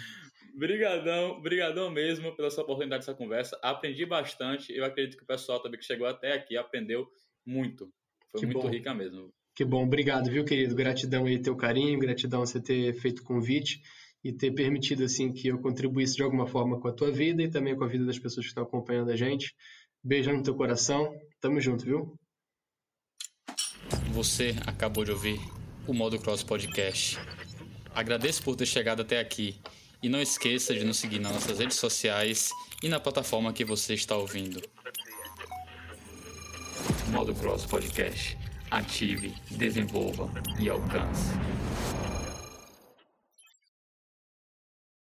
Brigadão, 0.60 1.42
brigadão 1.42 1.90
mesmo 1.90 2.36
pela 2.36 2.52
sua 2.52 2.66
oportunidade 2.66 3.06
dessa 3.06 3.16
conversa. 3.16 3.58
Aprendi 3.64 4.06
bastante. 4.06 4.74
Eu 4.74 4.84
acredito 4.84 5.16
que 5.16 5.24
o 5.24 5.26
pessoal 5.26 5.62
também 5.62 5.80
que 5.80 5.86
chegou 5.86 6.06
até 6.06 6.34
aqui 6.34 6.58
aprendeu 6.58 7.08
muito. 7.46 7.90
Foi 8.30 8.42
que 8.42 8.46
muito 8.46 8.64
bom. 8.64 8.68
rica 8.68 8.94
mesmo. 8.94 9.30
Que 9.56 9.64
bom, 9.64 9.86
obrigado, 9.86 10.30
viu, 10.30 10.44
querido? 10.44 10.76
Gratidão 10.76 11.26
aí 11.26 11.42
teu 11.42 11.56
carinho, 11.56 11.98
gratidão 11.98 12.42
você 12.46 12.62
ter 12.62 12.94
feito 12.96 13.20
o 13.20 13.24
convite 13.24 13.82
e 14.22 14.34
ter 14.34 14.52
permitido 14.52 15.06
assim 15.06 15.32
que 15.32 15.48
eu 15.48 15.62
contribuísse 15.62 16.18
de 16.18 16.24
alguma 16.24 16.46
forma 16.46 16.78
com 16.78 16.90
a 16.90 16.94
tua 16.94 17.10
vida 17.10 17.42
e 17.42 17.50
também 17.50 17.74
com 17.74 17.86
a 17.86 17.88
vida 17.88 18.06
das 18.06 18.20
pessoas 18.20 18.46
que 18.46 18.50
estão 18.50 18.64
acompanhando 18.64 19.12
a 19.12 19.16
gente. 19.16 19.56
Beijão 20.04 20.36
no 20.36 20.44
teu 20.44 20.56
coração. 20.56 21.10
Tamo 21.40 21.62
junto, 21.62 21.86
viu? 21.86 22.14
Você 24.12 24.56
acabou 24.68 25.06
de 25.06 25.12
ouvir 25.12 25.40
o 25.88 25.94
Modo 25.94 26.20
Cross 26.20 26.44
Podcast. 26.44 27.18
Agradeço 27.96 28.44
por 28.44 28.58
ter 28.58 28.66
chegado 28.66 29.02
até 29.04 29.22
aqui 29.22 29.58
e 30.02 30.10
não 30.10 30.22
esqueça 30.22 30.74
de 30.74 30.84
nos 30.84 30.98
seguir 30.98 31.20
nas 31.20 31.34
nossas 31.34 31.60
redes 31.60 31.78
sociais 31.78 32.52
e 32.82 32.90
na 32.90 33.00
plataforma 33.00 33.54
que 33.54 33.66
você 33.66 33.94
está 33.94 34.16
ouvindo. 34.16 34.62
Modo 37.12 37.34
Cross 37.36 37.66
Podcast. 37.66 38.38
Ative, 38.72 39.34
desenvolva 39.50 40.30
e 40.60 40.70
alcance. 40.70 41.32